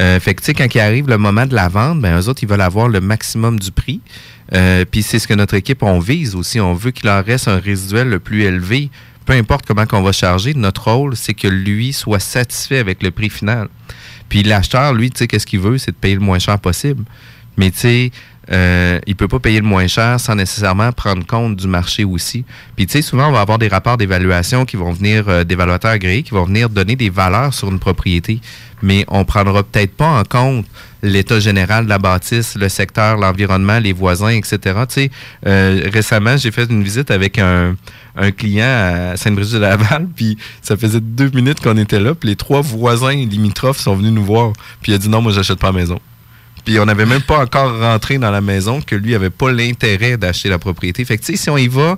[0.00, 2.28] Euh, fait que tu sais, quand il arrive le moment de la vente, ben eux
[2.28, 4.00] autres, ils veulent avoir le maximum du prix.
[4.54, 6.58] Euh, puis c'est ce que notre équipe, on vise aussi.
[6.58, 8.88] On veut qu'il leur reste un résiduel le plus élevé.
[9.28, 13.10] Peu importe comment qu'on va charger, notre rôle, c'est que lui soit satisfait avec le
[13.10, 13.68] prix final.
[14.30, 15.76] Puis l'acheteur, lui, tu sais, qu'est-ce qu'il veut?
[15.76, 17.04] C'est de payer le moins cher possible.
[17.58, 18.10] Mais tu sais,
[18.50, 22.44] euh, il peut pas payer le moins cher sans nécessairement prendre compte du marché aussi.
[22.76, 25.90] Puis tu sais, souvent, on va avoir des rapports d'évaluation qui vont venir, euh, d'évaluateurs
[25.90, 28.40] agréés, qui vont venir donner des valeurs sur une propriété.
[28.80, 30.64] Mais on prendra peut-être pas en compte
[31.02, 34.58] l'état général de la bâtisse, le secteur, l'environnement, les voisins, etc.
[34.88, 35.10] Tu sais,
[35.46, 37.76] euh, récemment, j'ai fait une visite avec un,
[38.16, 42.62] un client à Sainte-Brigitte-de-Laval, puis ça faisait deux minutes qu'on était là, puis les trois
[42.62, 45.74] voisins limitrophes sont venus nous voir, puis il a dit non, moi, j'achète pas la
[45.74, 46.00] maison.
[46.68, 50.18] Puis on n'avait même pas encore rentré dans la maison que lui avait pas l'intérêt
[50.18, 51.02] d'acheter la propriété.
[51.06, 51.96] Fait que, si on y va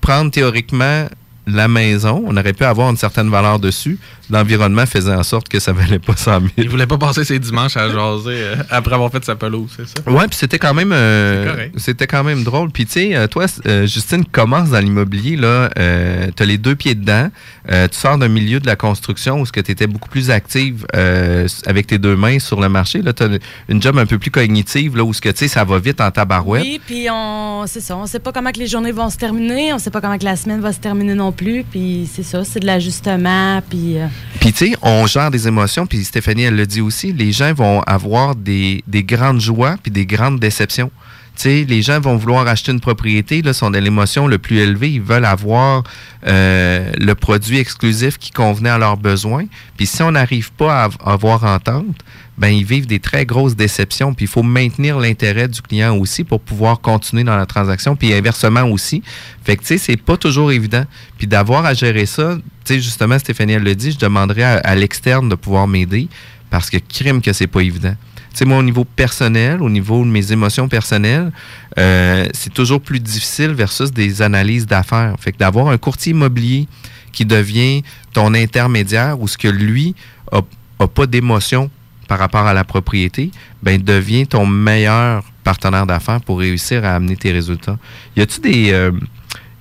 [0.00, 1.08] prendre théoriquement
[1.46, 3.98] la maison, on aurait pu avoir une certaine valeur dessus.
[4.30, 6.42] L'environnement faisait en sorte que ça valait pas 100 000.
[6.56, 9.86] Il voulait pas passer ses dimanches à jaser euh, après avoir fait sa pelouse, c'est
[9.86, 10.10] ça?
[10.10, 12.70] Ouais, puis c'était quand même euh, c'était quand même drôle.
[12.70, 16.58] Puis tu sais, euh, toi, euh, Justine, commence dans l'immobilier là, euh, tu as les
[16.58, 17.28] deux pieds dedans.
[17.70, 20.30] Euh, tu sors d'un milieu de la construction où ce que tu étais beaucoup plus
[20.30, 23.02] active euh, avec tes deux mains sur le marché.
[23.02, 23.28] Là, tu as
[23.68, 26.00] une job un peu plus cognitive là où ce que tu sais, ça va vite
[26.00, 26.62] en tabarouette.
[26.62, 27.96] Oui, puis on, c'est ça.
[27.96, 29.72] On sait pas comment que les journées vont se terminer.
[29.74, 31.64] On sait pas comment que la semaine va se terminer non plus.
[31.64, 33.60] Puis c'est ça, c'est de l'ajustement.
[33.68, 34.06] Puis euh,
[34.40, 37.52] Puis, tu sais, on gère des émotions, puis Stéphanie, elle le dit aussi, les gens
[37.52, 40.90] vont avoir des, des grandes joies puis des grandes déceptions.
[41.34, 44.58] Tu sais, les gens vont vouloir acheter une propriété, là, sont de l'émotion le plus
[44.58, 44.90] élevée.
[44.90, 45.82] Ils veulent avoir
[46.26, 49.46] euh, le produit exclusif qui convenait à leurs besoins.
[49.78, 51.96] Puis si on n'arrive pas à av- avoir entente,
[52.38, 54.14] ben ils vivent des très grosses déceptions.
[54.14, 57.94] Puis il faut maintenir l'intérêt du client aussi pour pouvoir continuer dans la transaction.
[57.94, 59.02] Puis inversement aussi.
[59.44, 60.84] Fait que tu sais, c'est pas toujours évident.
[61.18, 64.74] Puis d'avoir à gérer ça, tu sais, justement, Stéphanie elle le dit, je demanderais à,
[64.74, 66.08] l'externe de pouvoir m'aider
[66.50, 67.94] parce que crime que c'est pas évident.
[68.30, 71.30] Tu sais, moi, au niveau personnel, au niveau de mes émotions personnelles,
[71.78, 75.14] euh, c'est toujours plus difficile versus des analyses d'affaires.
[75.18, 76.66] Fait que d'avoir un courtier immobilier
[77.12, 77.82] qui devient
[78.14, 79.94] ton intermédiaire ou ce que lui
[80.30, 80.40] a,
[80.78, 81.70] a pas d'émotion
[82.12, 83.30] par rapport à la propriété,
[83.62, 87.78] ben devient ton meilleur partenaire d'affaires pour réussir à amener tes résultats.
[88.16, 88.90] Y a-tu des euh,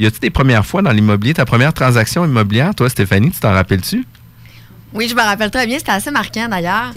[0.02, 3.54] y a-tu des premières fois dans l'immobilier, ta première transaction immobilière, toi Stéphanie, tu t'en
[3.54, 4.06] rappelles-tu?
[4.94, 5.80] Oui, je me rappelle très bien.
[5.80, 6.92] C'était assez marquant d'ailleurs.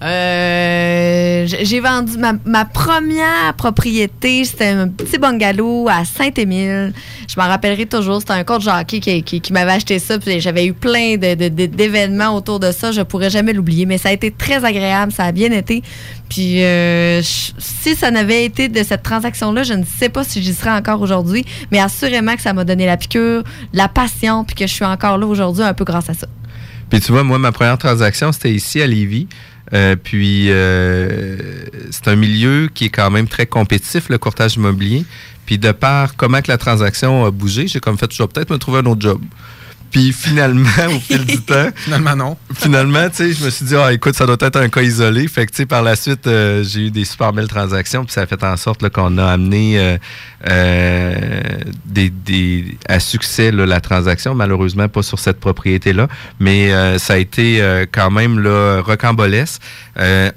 [0.00, 6.92] Euh, j'ai vendu ma, première propriété, c'était un petit bungalow à Saint-Émile.
[7.28, 8.20] Je m'en rappellerai toujours.
[8.20, 10.14] C'était un coach jockey qui, qui, m'avait acheté ça.
[10.38, 12.92] J'avais eu plein de- de- de- d'événements autour de ça.
[12.92, 13.86] Je pourrais jamais l'oublier.
[13.86, 15.10] Mais ça a été très agréable.
[15.10, 15.82] Ça a bien été.
[16.28, 20.54] Puis euh, si ça n'avait été de cette transaction-là, je ne sais pas si j'y
[20.54, 21.44] serais encore aujourd'hui.
[21.72, 23.42] Mais assurément que ça m'a donné la piqûre,
[23.72, 26.28] la passion, puis que je suis encore là aujourd'hui un peu grâce à ça.
[26.90, 29.26] Puis tu vois, moi, ma première transaction, c'était ici à Lévis.
[29.74, 31.36] Euh, puis euh,
[31.90, 35.04] c'est un milieu qui est quand même très compétitif, le courtage immobilier.
[35.46, 38.50] Puis de par comment que la transaction a bougé, j'ai comme fait, je vais peut-être
[38.50, 39.20] me trouver un autre job.
[39.90, 41.68] Puis finalement, au fil du temps.
[41.74, 42.36] Finalement, non.
[42.54, 45.28] Finalement, tu sais, je me suis dit, ah, écoute, ça doit être un cas isolé.
[45.28, 48.04] Fait que, tu sais, par la suite, euh, j'ai eu des super belles transactions.
[48.04, 49.96] Puis ça a fait en sorte là, qu'on a amené euh,
[50.48, 51.14] euh,
[51.84, 54.34] des, des, à succès là, la transaction.
[54.34, 56.08] Malheureusement, pas sur cette propriété-là.
[56.38, 59.60] Mais euh, ça a été euh, quand même là, rocambolesque.
[60.00, 60.30] Euh,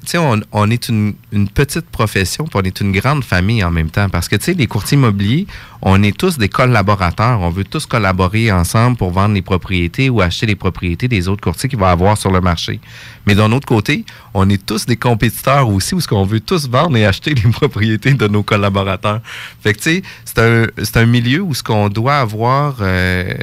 [0.52, 1.14] on, est une,
[1.54, 4.10] petite profession, puis on est une grande famille en même temps.
[4.10, 5.46] Parce que, tu sais, les courtiers immobiliers,
[5.84, 7.42] on est tous des collaborateurs.
[7.42, 11.42] On veut tous collaborer ensemble pour vendre les propriétés ou acheter les propriétés des autres
[11.42, 12.80] courtiers qu'il va avoir sur le marché.
[13.28, 16.98] Mais d'un autre côté, on est tous des compétiteurs aussi, où qu'on veut tous vendre
[16.98, 19.22] et acheter les propriétés de nos collaborateurs.
[19.62, 23.34] Fait que, tu sais, c'est un, milieu où ce qu'on doit avoir, euh,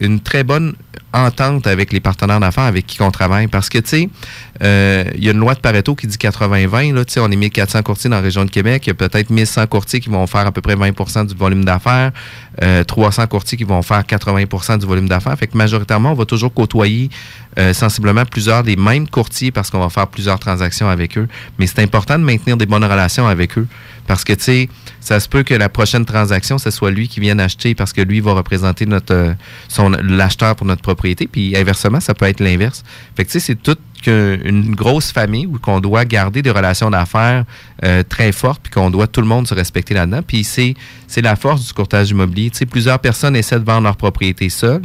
[0.00, 0.74] une très bonne
[1.12, 3.48] entente avec les partenaires d'affaires avec qui on travaille.
[3.48, 4.08] Parce que, tu sais,
[4.62, 6.94] euh, il y a une loi de Pareto qui dit 80-20.
[6.94, 8.86] Là, on est 1400 courtiers dans la région de Québec.
[8.86, 11.64] Il y a peut-être 1100 courtiers qui vont faire à peu près 20% du volume
[11.64, 12.12] d'affaires.
[12.62, 15.36] Euh, 300 courtiers qui vont faire 80% du volume d'affaires.
[15.38, 17.10] Fait que majoritairement, on va toujours côtoyer
[17.58, 21.28] euh, sensiblement plusieurs des mêmes courtiers parce qu'on va faire plusieurs transactions avec eux.
[21.58, 23.66] Mais c'est important de maintenir des bonnes relations avec eux.
[24.06, 24.68] Parce que, tu sais,
[25.00, 28.00] ça se peut que la prochaine transaction, ce soit lui qui vienne acheter parce que
[28.00, 29.34] lui va représenter notre euh,
[29.68, 31.26] son l'acheteur pour notre propriété.
[31.26, 32.84] Puis inversement, ça peut être l'inverse.
[33.16, 36.50] Fait que, tu sais, c'est toute que- une grosse famille où qu'on doit garder des
[36.50, 37.44] relations d'affaires
[37.84, 40.20] euh, très fortes puis qu'on doit tout le monde se respecter là-dedans.
[40.26, 40.74] Puis c'est
[41.06, 42.50] c'est la force du courtage immobilier.
[42.50, 44.82] Tu sais, plusieurs personnes essaient de vendre leur propriété seules.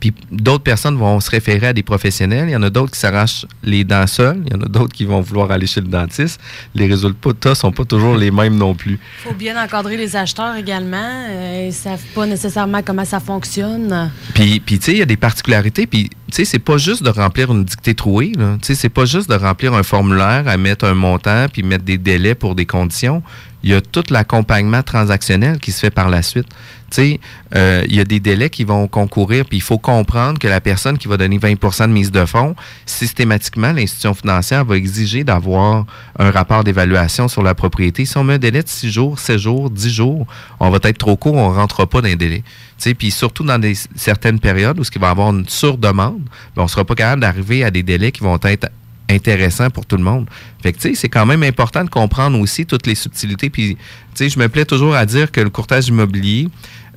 [0.00, 2.48] Puis d'autres personnes vont se référer à des professionnels.
[2.48, 4.42] Il y en a d'autres qui s'arrachent les dents seuls.
[4.46, 6.40] Il y en a d'autres qui vont vouloir aller chez le dentiste.
[6.74, 8.98] Les résultats sont pas toujours les mêmes non plus.
[9.24, 10.96] faut bien encadrer les acheteurs également.
[11.28, 14.10] Euh, ils savent pas nécessairement comment ça fonctionne.
[14.34, 15.86] Puis, puis tu sais, il y a des particularités.
[15.86, 18.32] Puis, tu sais, c'est pas juste de remplir une dictée trouée.
[18.32, 21.84] Tu sais, c'est pas juste de remplir un formulaire, à mettre un montant, puis mettre
[21.84, 23.22] des délais pour des conditions.
[23.62, 26.46] Il y a tout l'accompagnement transactionnel qui se fait par la suite.
[26.90, 27.20] sais,
[27.54, 30.60] euh, il y a des délais qui vont concourir, puis il faut comprendre que la
[30.60, 32.54] personne qui va donner 20% de mise de fonds,
[32.84, 35.84] systématiquement, l'institution financière va exiger d'avoir
[36.18, 38.04] un rapport d'évaluation sur la propriété.
[38.04, 40.26] Si on met un délai de 6 jours, 7 jours, 10 jours,
[40.60, 42.44] on va être trop court, on ne rentre pas dans les délais.
[42.78, 43.60] Tu sais, Puis surtout dans
[43.96, 46.22] certaines périodes où il va y avoir une surdemande,
[46.54, 48.68] ben, on ne sera pas capable d'arriver à des délais qui vont être
[49.08, 50.26] intéressants pour tout le monde.
[50.62, 53.50] Fait que, tu sais, c'est quand même important de comprendre aussi toutes les subtilités.
[53.50, 53.80] Puis, tu
[54.14, 56.48] sais, je me plais toujours à dire que le courtage immobilier,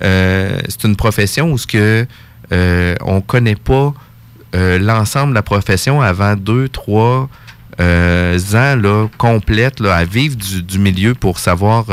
[0.03, 2.05] euh, c'est une profession où ce que
[2.51, 3.93] euh, on connaît pas
[4.55, 7.29] euh, l'ensemble de la profession avant deux, trois
[7.79, 11.85] ans là, complètes là, à vivre du, du milieu pour savoir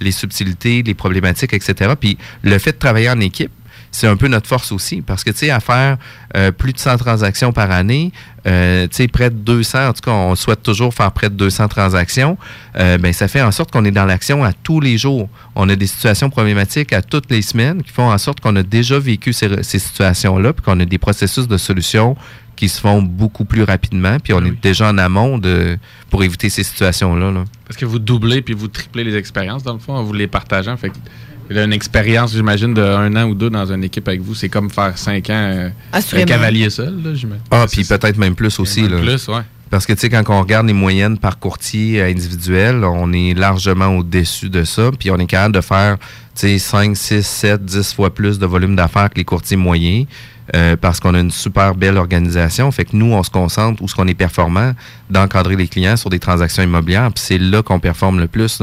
[0.00, 1.92] les subtilités, les problématiques, etc.
[2.00, 3.50] Puis le fait de travailler en équipe,
[3.90, 5.02] c'est un peu notre force aussi.
[5.02, 5.96] Parce que, tu sais, à faire
[6.36, 8.12] euh, plus de 100 transactions par année,
[8.46, 11.34] euh, tu sais, près de 200, en tout cas, on souhaite toujours faire près de
[11.34, 12.38] 200 transactions,
[12.78, 15.28] euh, ben, ça fait en sorte qu'on est dans l'action à tous les jours.
[15.54, 18.62] On a des situations problématiques à toutes les semaines qui font en sorte qu'on a
[18.62, 22.16] déjà vécu ces, ces situations-là, puis qu'on a des processus de solution
[22.58, 25.78] qui se font beaucoup plus rapidement, puis on est déjà en amont de,
[26.10, 27.30] pour éviter ces situations-là.
[27.30, 27.44] Là.
[27.64, 30.26] Parce que vous doublez puis vous triplez les expériences, dans le fond, en vous les
[30.26, 30.76] partageant.
[30.76, 30.96] Fait que,
[31.54, 34.48] là, une expérience, j'imagine, de un an ou deux dans une équipe avec vous, c'est
[34.48, 37.42] comme faire cinq ans euh, un cavalier seul, là, j'imagine.
[37.50, 38.82] Ah, puis peut-être même plus aussi.
[38.82, 39.00] même là.
[39.00, 39.42] plus, ouais.
[39.70, 43.88] Parce que, tu sais, quand on regarde les moyennes par courtier individuel, on est largement
[43.88, 44.90] au-dessus de ça.
[44.98, 45.98] Puis on est capable de faire,
[46.38, 50.06] 5, 6, 7, 10 fois plus de volume d'affaires que les courtiers moyens.
[50.56, 52.70] euh, parce qu'on a une super belle organisation.
[52.70, 54.72] Fait que nous, on se concentre où ce qu'on est performant
[55.10, 57.10] d'encadrer les clients sur des transactions immobilières.
[57.12, 58.62] Puis c'est là qu'on performe le plus.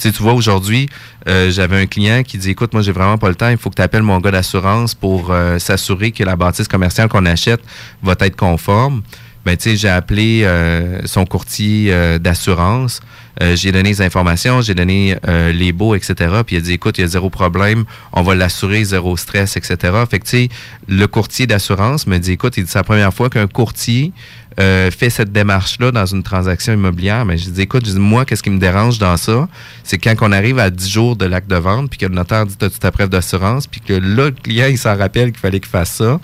[0.00, 0.88] tu vois, aujourd'hui,
[1.28, 3.48] euh, j'avais un client qui dit, écoute, moi, j'ai vraiment pas le temps.
[3.48, 7.08] Il faut que tu appelles mon gars d'assurance pour euh, s'assurer que la bâtisse commerciale
[7.08, 7.60] qu'on achète
[8.02, 9.02] va être conforme
[9.46, 13.00] ben, tu sais, j'ai appelé euh, son courtier euh, d'assurance.
[13.42, 16.14] Euh, j'ai donné les informations, j'ai donné euh, les baux, etc.
[16.46, 19.56] Puis il a dit, écoute, il y a zéro problème, on va l'assurer, zéro stress,
[19.56, 19.76] etc.
[20.10, 20.48] Fait que, tu sais,
[20.88, 24.12] le courtier d'assurance me dit, écoute, il dit, c'est la première fois qu'un courtier
[24.58, 27.26] euh, fait cette démarche-là dans une transaction immobilière.
[27.26, 29.48] Mais je dis, écoute, moi, qu'est-ce qui me dérange dans ça?
[29.84, 32.46] C'est quand on arrive à 10 jours de l'acte de vente, puis que le notaire
[32.46, 33.66] dit, as-tu ta preuve d'assurance?
[33.66, 36.18] Puis que là, le client, il s'en rappelle qu'il fallait qu'il fasse ça.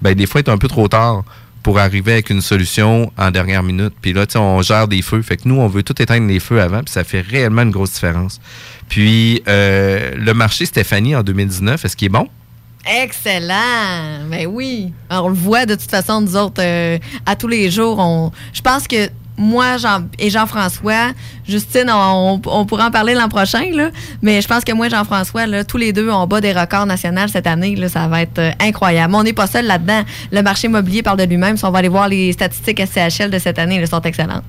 [0.00, 1.24] Ben, des fois, il est un peu trop tard
[1.64, 3.94] pour arriver avec une solution en dernière minute.
[4.00, 5.22] Puis là, on gère des feux.
[5.22, 7.70] Fait que nous, on veut tout éteindre les feux avant, puis ça fait réellement une
[7.70, 8.38] grosse différence.
[8.88, 12.28] Puis, euh, le marché Stéphanie en 2019, est-ce qu'il est bon?
[12.86, 14.28] Excellent!
[14.30, 14.92] Ben oui.
[15.10, 17.98] On le voit de toute façon, nous autres, euh, à tous les jours.
[17.98, 18.30] On...
[18.52, 21.12] Je pense que moi Jean, et Jean-François,
[21.46, 23.90] Justine, on, pourra en parler l'an prochain, là,
[24.22, 27.28] mais je pense que moi et Jean-François, tous les deux, on bat des records nationaux
[27.28, 27.76] cette année.
[27.76, 29.12] Là, ça va être euh, incroyable.
[29.12, 30.02] Mais on n'est pas seul là-dedans.
[30.32, 31.56] Le marché immobilier parle de lui-même.
[31.56, 34.44] Si on va aller voir les statistiques SCHL de cette année, elles sont excellentes.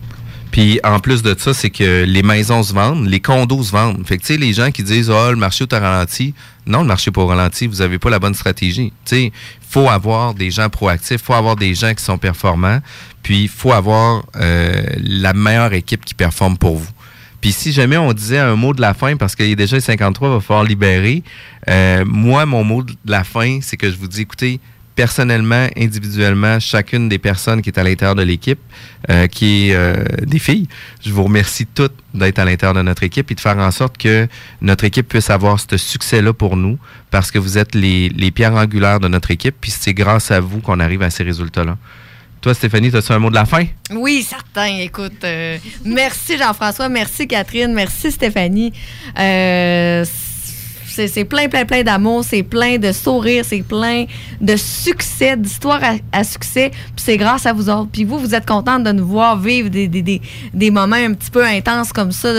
[0.51, 4.05] Puis en plus de ça, c'est que les maisons se vendent, les condos se vendent.
[4.05, 6.33] Fait que tu sais, les gens qui disent Ah, le marché est ralenti.
[6.67, 8.91] Non, le marché au ralenti, vous n'avez pas la bonne stratégie.
[9.11, 9.31] Il
[9.69, 12.79] faut avoir des gens proactifs, il faut avoir des gens qui sont performants,
[13.21, 16.89] puis il faut avoir euh, la meilleure équipe qui performe pour vous.
[17.39, 19.81] Puis si jamais on disait un mot de la fin, parce qu'il a déjà les
[19.81, 21.21] 53, il va falloir libérer.
[21.69, 24.59] euh, moi, mon mot de la fin, c'est que je vous dis, écoutez,
[24.95, 28.59] personnellement, individuellement, chacune des personnes qui est à l'intérieur de l'équipe,
[29.09, 30.67] euh, qui est euh, des filles,
[31.05, 33.97] je vous remercie toutes d'être à l'intérieur de notre équipe et de faire en sorte
[33.97, 34.27] que
[34.61, 36.77] notre équipe puisse avoir ce succès-là pour nous,
[37.11, 40.39] parce que vous êtes les, les pierres angulaires de notre équipe, puis c'est grâce à
[40.39, 41.77] vous qu'on arrive à ces résultats-là.
[42.39, 43.65] Toi, Stéphanie, as-tu un mot de la fin?
[43.89, 44.77] Oui, certain.
[44.77, 48.71] Écoute, euh, merci Jean-François, merci Catherine, merci Stéphanie.
[50.95, 54.05] C'est plein, plein, plein d'amour, c'est plein de sourires, c'est plein
[54.41, 55.81] de succès, d'histoires
[56.11, 56.71] à, succès.
[56.95, 57.89] Puis c'est grâce à vous autres.
[57.91, 60.21] Puis vous, vous êtes contente de nous voir vivre des, des, des,
[60.53, 62.29] des moments un petit peu intenses comme ça,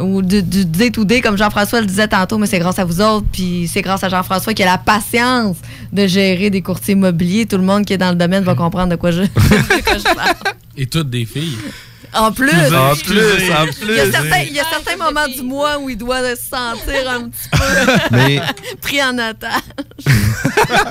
[0.00, 3.26] ou du day to comme Jean-François le disait tantôt, mais c'est grâce à vous autres.
[3.32, 5.56] Puis c'est grâce à Jean-François qui a la patience
[5.92, 7.46] de gérer des courtiers immobiliers.
[7.46, 9.98] Tout le monde qui est dans le domaine va comprendre de quoi je, de quoi
[9.98, 10.34] je parle.
[10.76, 11.56] Et toutes des filles.
[12.14, 14.10] En plus, En plus, en il y a plus.
[14.12, 17.48] certains, il y a certains moments du mois où il doit se sentir un petit
[17.50, 17.58] peu
[18.16, 18.40] Mais-
[18.80, 19.60] pris en otage.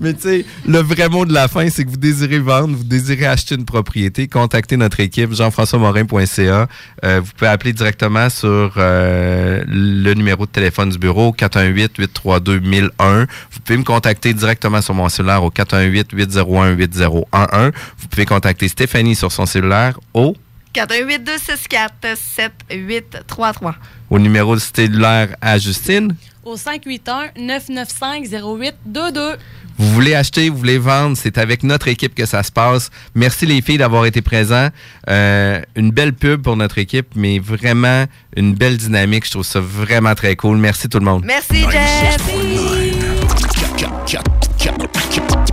[0.00, 2.84] Mais tu sais, le vrai mot de la fin, c'est que vous désirez vendre, vous
[2.84, 6.68] désirez acheter une propriété, contactez notre équipe, jean-françois-morin.ca.
[7.04, 13.26] Euh, vous pouvez appeler directement sur euh, le numéro de téléphone du bureau, 418-832-1001.
[13.50, 17.72] Vous pouvez me contacter directement sur mon cellulaire au 418-801-8011.
[17.98, 20.27] Vous pouvez contacter Stéphanie sur son cellulaire au,
[20.74, 23.74] 418-264-7833.
[24.10, 26.14] au numéro de cellulaire à Justine?
[26.44, 29.36] Au 581-995-0822.
[29.78, 32.90] Vous voulez acheter, vous voulez vendre, c'est avec notre équipe que ça se passe.
[33.14, 34.70] Merci les filles d'avoir été présents.
[35.08, 38.06] Euh, une belle pub pour notre équipe, mais vraiment
[38.36, 39.26] une belle dynamique.
[39.26, 40.58] Je trouve ça vraiment très cool.
[40.58, 41.22] Merci tout le monde.
[41.24, 42.16] Merci, Jeff.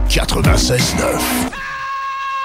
[0.09, 1.64] 96.9.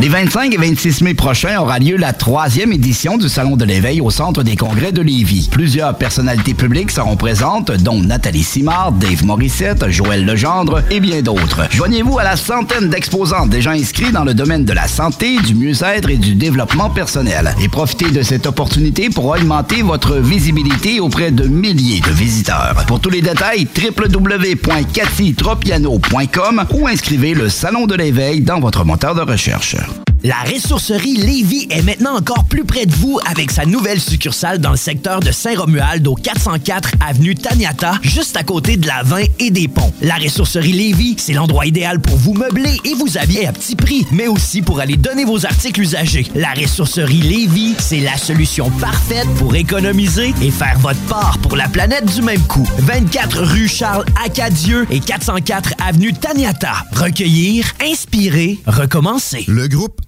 [0.00, 4.00] Les 25 et 26 mai prochains aura lieu la troisième édition du Salon de l'éveil
[4.00, 5.50] au Centre des congrès de Lévis.
[5.52, 11.70] Plusieurs personnalités publiques seront présentes, dont Nathalie Simard, Dave Morissette, Joël Legendre et bien d'autres.
[11.70, 16.08] Joignez-vous à la centaine d'exposants déjà inscrits dans le domaine de la santé, du mieux-être
[16.08, 17.54] et du développement personnel.
[17.62, 22.86] Et profitez de cette opportunité pour augmenter votre visibilité auprès de milliers de visiteurs.
[22.86, 29.20] Pour tous les détails, www.cathytropiano.com ou inscrivez le Salon de l'éveil dans votre moteur de
[29.20, 29.76] recherche.
[30.22, 34.72] La ressourcerie Lévis est maintenant encore plus près de vous avec sa nouvelle succursale dans
[34.72, 39.50] le secteur de Saint-Romuald au 404 avenue Taniata, juste à côté de la 20 et
[39.50, 39.94] des ponts.
[40.02, 44.06] La ressourcerie Lévis, c'est l'endroit idéal pour vous meubler et vous habiller à petit prix,
[44.12, 46.26] mais aussi pour aller donner vos articles usagés.
[46.34, 51.68] La ressourcerie Lévis, c'est la solution parfaite pour économiser et faire votre part pour la
[51.68, 52.68] planète du même coup.
[52.80, 56.74] 24 rue Charles Acadieux et 404 avenue Taniata.
[56.92, 59.46] Recueillir, inspirer, recommencer.
[59.48, 59.98] Le groupe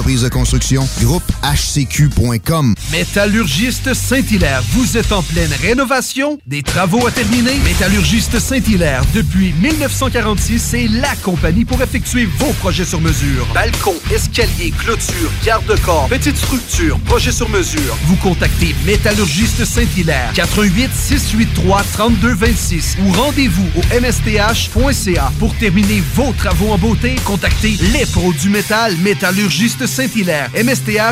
[0.00, 0.88] de construction.
[1.02, 2.74] Groupe HCQ.com.
[2.90, 6.38] Métallurgiste Saint-Hilaire, vous êtes en pleine rénovation?
[6.46, 7.58] Des travaux à terminer?
[7.64, 13.46] Métallurgiste Saint-Hilaire, depuis 1946, c'est la compagnie pour effectuer vos projets sur mesure.
[13.52, 17.96] Balcon, escalier, clôture, garde-corps, petite structure, projet sur mesure.
[18.06, 26.70] Vous contactez Métallurgiste Saint-Hilaire, 88 683 3226 ou rendez-vous au msth.ca pour terminer vos travaux
[26.70, 27.16] en beauté.
[27.24, 31.00] Contactez les pros du métal Métallurgiste Saint-Hilaire, MSTH